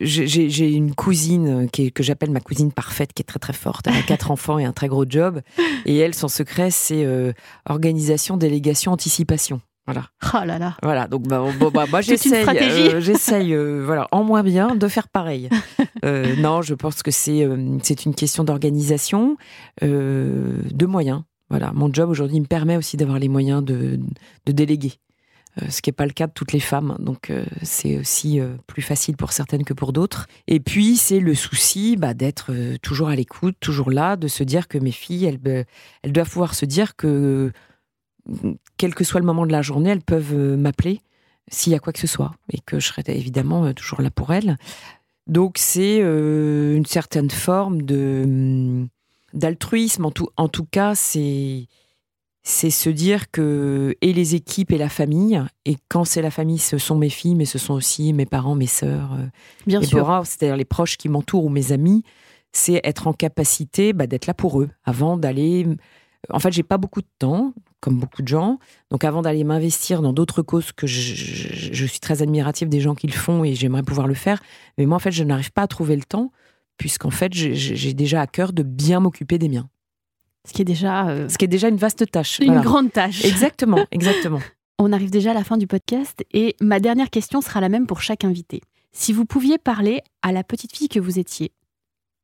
j'ai 0.00 0.72
une 0.72 0.94
cousine 0.94 1.68
qui 1.72 1.86
est, 1.86 1.90
que 1.90 2.02
j'appelle 2.02 2.30
ma 2.30 2.40
cousine 2.40 2.72
parfaite, 2.72 3.12
qui 3.12 3.22
est 3.22 3.26
très 3.26 3.40
très 3.40 3.52
forte. 3.52 3.86
Elle 3.88 3.96
a 3.96 4.02
quatre 4.02 4.30
enfants 4.30 4.58
et 4.58 4.64
un 4.64 4.72
très 4.72 4.88
gros 4.88 5.04
job. 5.08 5.40
Et 5.84 5.96
elle, 5.96 6.14
son 6.14 6.28
secret, 6.28 6.70
c'est 6.70 7.04
euh, 7.04 7.32
organisation, 7.68 8.36
délégation, 8.36 8.92
anticipation. 8.92 9.60
Voilà. 9.86 10.06
Oh 10.32 10.44
là 10.44 10.58
là. 10.58 10.76
Voilà. 10.82 11.08
Donc, 11.08 11.28
bah, 11.28 11.44
bah, 11.72 11.84
moi, 11.90 12.00
j'essaye, 12.00 12.32
euh, 12.34 13.00
j'essaye, 13.00 13.54
euh, 13.54 13.82
voilà, 13.84 14.08
en 14.12 14.24
moins 14.24 14.42
bien, 14.42 14.74
de 14.74 14.88
faire 14.88 15.08
pareil. 15.08 15.48
Euh, 16.04 16.36
non, 16.36 16.60
je 16.60 16.74
pense 16.74 17.02
que 17.02 17.10
c'est, 17.10 17.48
c'est 17.82 18.04
une 18.04 18.14
question 18.14 18.44
d'organisation, 18.44 19.38
de 19.80 20.86
moyens. 20.86 21.22
Voilà. 21.48 21.72
Mon 21.72 21.90
job 21.90 22.10
aujourd'hui 22.10 22.40
me 22.40 22.46
permet 22.46 22.76
aussi 22.76 22.98
d'avoir 22.98 23.18
les 23.18 23.28
moyens 23.28 23.64
de, 23.64 23.98
de 24.44 24.52
déléguer. 24.52 24.92
Ce 25.68 25.80
qui 25.80 25.88
n'est 25.88 25.94
pas 25.94 26.04
le 26.04 26.12
cas 26.12 26.26
de 26.26 26.32
toutes 26.32 26.52
les 26.52 26.60
femmes. 26.60 26.96
Donc 26.98 27.30
euh, 27.30 27.46
c'est 27.62 27.96
aussi 27.96 28.38
plus 28.66 28.82
facile 28.82 29.16
pour 29.16 29.32
certaines 29.32 29.64
que 29.64 29.72
pour 29.72 29.94
d'autres. 29.94 30.26
Et 30.46 30.60
puis 30.60 30.96
c'est 30.96 31.20
le 31.20 31.34
souci 31.34 31.96
bah, 31.96 32.12
d'être 32.12 32.52
toujours 32.82 33.08
à 33.08 33.16
l'écoute, 33.16 33.56
toujours 33.60 33.90
là, 33.90 34.16
de 34.16 34.28
se 34.28 34.44
dire 34.44 34.68
que 34.68 34.76
mes 34.76 34.92
filles, 34.92 35.24
elles, 35.24 35.64
elles 36.02 36.12
doivent 36.12 36.30
pouvoir 36.30 36.54
se 36.54 36.66
dire 36.66 36.96
que 36.96 37.50
quel 38.76 38.94
que 38.94 39.04
soit 39.04 39.20
le 39.20 39.26
moment 39.26 39.46
de 39.46 39.52
la 39.52 39.62
journée, 39.62 39.90
elles 39.90 40.02
peuvent 40.02 40.34
euh, 40.34 40.56
m'appeler 40.56 41.00
s'il 41.50 41.72
y 41.72 41.76
a 41.76 41.78
quoi 41.78 41.92
que 41.92 41.98
ce 41.98 42.06
soit 42.06 42.32
et 42.50 42.58
que 42.60 42.80
je 42.80 42.86
serai 42.86 43.02
évidemment 43.08 43.66
euh, 43.66 43.72
toujours 43.72 44.00
là 44.00 44.10
pour 44.10 44.32
elles. 44.32 44.56
Donc 45.26 45.56
c'est 45.58 46.00
euh, 46.00 46.74
une 46.76 46.86
certaine 46.86 47.30
forme 47.30 47.82
de 47.82 48.22
hum, 48.24 48.88
d'altruisme. 49.32 50.04
En 50.04 50.10
tout, 50.10 50.28
en 50.36 50.48
tout 50.48 50.64
cas, 50.64 50.94
c'est 50.94 51.66
c'est 52.46 52.70
se 52.70 52.90
dire 52.90 53.30
que 53.30 53.96
et 54.02 54.12
les 54.12 54.34
équipes 54.34 54.70
et 54.72 54.78
la 54.78 54.90
famille 54.90 55.42
et 55.64 55.76
quand 55.88 56.04
c'est 56.04 56.20
la 56.20 56.30
famille, 56.30 56.58
ce 56.58 56.76
sont 56.76 56.96
mes 56.96 57.08
filles, 57.08 57.34
mais 57.34 57.46
ce 57.46 57.58
sont 57.58 57.72
aussi 57.72 58.12
mes 58.12 58.26
parents, 58.26 58.54
mes 58.54 58.66
sœurs, 58.66 59.16
Bien 59.66 59.80
et 59.80 59.86
sûr. 59.86 60.00
Bora, 60.00 60.24
c'est-à-dire 60.24 60.56
les 60.56 60.66
proches 60.66 60.98
qui 60.98 61.08
m'entourent 61.08 61.46
ou 61.46 61.48
mes 61.48 61.72
amis. 61.72 62.02
C'est 62.52 62.80
être 62.84 63.08
en 63.08 63.12
capacité 63.12 63.92
bah, 63.92 64.06
d'être 64.06 64.26
là 64.26 64.34
pour 64.34 64.60
eux 64.60 64.68
avant 64.84 65.16
d'aller. 65.16 65.66
En 66.30 66.38
fait, 66.38 66.52
j'ai 66.52 66.62
pas 66.62 66.78
beaucoup 66.78 67.00
de 67.00 67.08
temps, 67.18 67.52
comme 67.84 67.98
beaucoup 67.98 68.22
de 68.22 68.28
gens. 68.28 68.58
Donc, 68.90 69.04
avant 69.04 69.20
d'aller 69.20 69.44
m'investir 69.44 70.00
dans 70.00 70.14
d'autres 70.14 70.40
causes 70.40 70.72
que 70.72 70.86
je, 70.86 71.14
je- 71.14 71.72
je 71.74 71.84
suis 71.86 72.00
très 72.00 72.22
admirative 72.22 72.68
des 72.70 72.80
gens 72.80 72.94
qui 72.94 73.06
le 73.06 73.12
font 73.12 73.44
et 73.44 73.54
j'aimerais 73.54 73.82
pouvoir 73.82 74.06
le 74.08 74.14
faire. 74.14 74.42
Mais 74.78 74.86
moi, 74.86 74.96
en 74.96 74.98
fait, 75.00 75.12
je 75.12 75.22
n'arrive 75.22 75.52
pas 75.52 75.62
à 75.62 75.66
trouver 75.66 75.94
le 75.96 76.02
temps, 76.02 76.32
puisqu'en 76.78 77.10
fait, 77.10 77.32
j'ai- 77.34 77.92
déjà 77.94 78.22
à 78.22 78.26
cœur 78.26 78.52
de 78.54 78.62
bien 78.62 79.00
m'occuper 79.00 79.36
des 79.38 79.48
miens. 79.50 79.68
Ce 80.48 80.52
qui 80.54 80.62
est 80.62 80.64
déjà 80.64 81.08
euh, 81.08 81.28
Ce 81.28 81.36
qui 81.38 81.44
est 81.44 81.48
déjà 81.48 81.68
une 81.68 81.76
vaste 81.76 82.10
tâche. 82.10 82.38
une 82.38 82.46
Voilà. 82.46 82.62
grande 82.62 82.90
tâche. 82.92 83.24
Exactement, 83.24 83.84
exactement. 83.92 84.40
On 84.78 84.92
arrive 84.92 85.10
déjà 85.10 85.30
à 85.32 85.34
la 85.34 85.44
fin 85.44 85.56
du 85.58 85.66
podcast 85.66 86.24
et 86.32 86.56
ma 86.60 86.80
dernière 86.80 87.10
question 87.10 87.40
sera 87.42 87.60
la 87.60 87.68
même 87.68 87.86
pour 87.86 88.00
chaque 88.02 88.24
invité. 88.24 88.60
Si 88.92 89.12
vous 89.12 89.24
pouviez 89.26 89.58
parler 89.58 90.00
à 90.22 90.32
la 90.32 90.42
petite 90.42 90.74
fille 90.76 90.88
que 90.88 91.00
vous 91.00 91.18
étiez, 91.18 91.52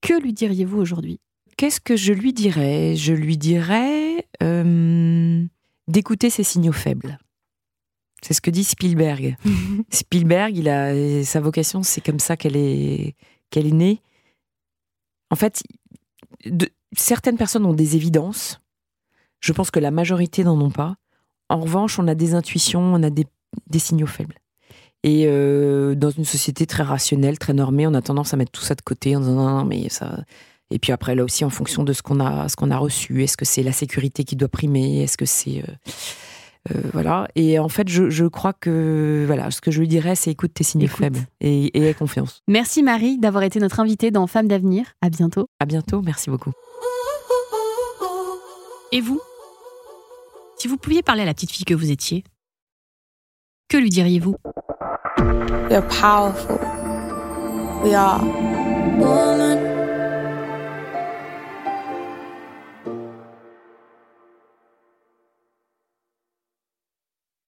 que 0.01 0.15
lui 0.21 0.33
diriez-vous 0.33 0.79
aujourd'hui? 0.79 1.21
Qu'est-ce 1.61 1.79
que 1.83 1.95
je 1.95 2.15
lui 2.15 2.33
dirais? 2.33 2.97
Je 2.97 3.13
lui 3.13 3.37
dirais 3.37 4.27
euh, 4.43 5.45
d'écouter 5.89 6.31
ses 6.31 6.43
signaux 6.43 6.73
faibles. 6.73 7.19
C'est 8.23 8.33
ce 8.33 8.41
que 8.41 8.51
dit 8.51 8.65
Spielberg. 8.65 9.37
Spielberg, 9.91 10.57
il 10.57 10.71
a 10.71 11.23
sa 11.23 11.39
vocation, 11.41 11.83
c'est 11.83 12.01
comme 12.01 12.19
ça 12.19 12.39
qu'elle 12.39 12.57
est 12.57 13.15
qu'elle 13.51 13.67
est 13.67 13.73
née. 13.73 14.01
En 15.31 15.37
fait, 15.37 15.63
de- 16.47 16.71
certaines 16.97 17.37
personnes 17.37 17.67
ont 17.67 17.75
des 17.75 17.95
évidences. 17.95 18.63
Je 19.41 19.53
pense 19.53 19.71
que 19.71 19.81
la 19.81 19.91
majorité 19.91 20.45
n'en 20.45 20.59
ont 20.63 20.71
pas. 20.71 20.97
En 21.51 21.61
revanche, 21.61 21.99
on 21.99 22.09
a 22.09 22.15
des 22.15 22.33
intuitions, 22.33 22.81
on 22.81 23.03
a 23.03 23.11
des, 23.11 23.27
des 23.67 23.79
signaux 23.79 24.07
faibles. 24.07 24.37
Et 25.03 25.25
euh, 25.27 25.95
dans 25.95 26.11
une 26.11 26.25
société 26.25 26.65
très 26.65 26.85
rationnelle, 26.85 27.39
très 27.39 27.53
normée, 27.53 27.87
on 27.87 27.93
a 27.93 28.01
tendance 28.01 28.33
à 28.33 28.39
mettre 28.39 28.53
tout 28.53 28.63
ça 28.63 28.75
de 28.75 28.81
côté 28.81 29.15
en 29.15 29.21
disant 29.21 29.35
non, 29.35 29.59
non, 29.59 29.65
mais 29.67 29.91
ça. 29.91 30.25
Et 30.71 30.79
puis 30.79 30.93
après, 30.93 31.15
là 31.15 31.25
aussi, 31.25 31.45
en 31.45 31.51
fonction 31.51 31.83
de 31.85 31.93
ce 31.93 32.03
qu'on 32.03 32.21
a, 32.21 32.49
ce 32.49 32.57
qu'on 32.57 32.71
a 32.71 32.77
reçu, 32.79 33.23
est-ce 33.25 33.37
que 33.37 33.45
c'est 33.45 33.63
la 33.63 33.73
sécurité 33.73 34.25
qui 34.25 34.37
doit 34.37 34.49
primer 34.49 35.03
Est-ce 35.03 35.17
que 35.17 35.27
c'est. 35.27 35.65
euh, 35.69 36.73
euh, 36.75 36.81
voilà. 36.93 37.27
Et 37.35 37.59
en 37.59 37.69
fait, 37.69 37.89
je, 37.89 38.11
je 38.11 38.25
crois 38.27 38.53
que 38.53 39.25
voilà, 39.27 39.51
ce 39.51 39.61
que 39.61 39.71
je 39.71 39.81
lui 39.81 39.89
dirais, 39.89 40.15
c'est 40.15 40.31
écoute 40.31 40.53
tes 40.55 40.63
signaux 40.65 40.87
Écoute. 40.87 40.99
faibles 40.99 41.21
et, 41.41 41.67
et 41.77 41.89
aie 41.89 41.95
confiance. 41.95 42.43
Merci 42.49 42.83
Marie 42.83 43.19
d'avoir 43.19 43.43
été 43.45 43.59
notre 43.61 43.81
invitée 43.81 44.11
dans 44.11 44.27
Femmes 44.27 44.47
d'avenir. 44.49 44.87
À 45.03 45.09
bientôt. 45.11 45.47
À 45.59 45.65
bientôt. 45.67 46.03
Merci 46.03 46.31
beaucoup. 46.31 46.53
Et 48.93 49.01
vous? 49.01 49.21
Si 50.59 50.69
vous 50.69 50.77
pouviez 50.77 51.03
parler 51.03 51.23
à 51.23 51.25
la 51.25 51.33
petite 51.35 51.51
fille 51.53 51.65
que 51.65 51.75
vous 51.75 51.91
étiez, 51.91 52.25
que 53.69 53.77
lui 53.79 53.89
diriez-vous? 53.89 54.37
You're 55.71 55.87
powerful. 55.89 56.59
We 57.85 57.95
are. 57.95 58.21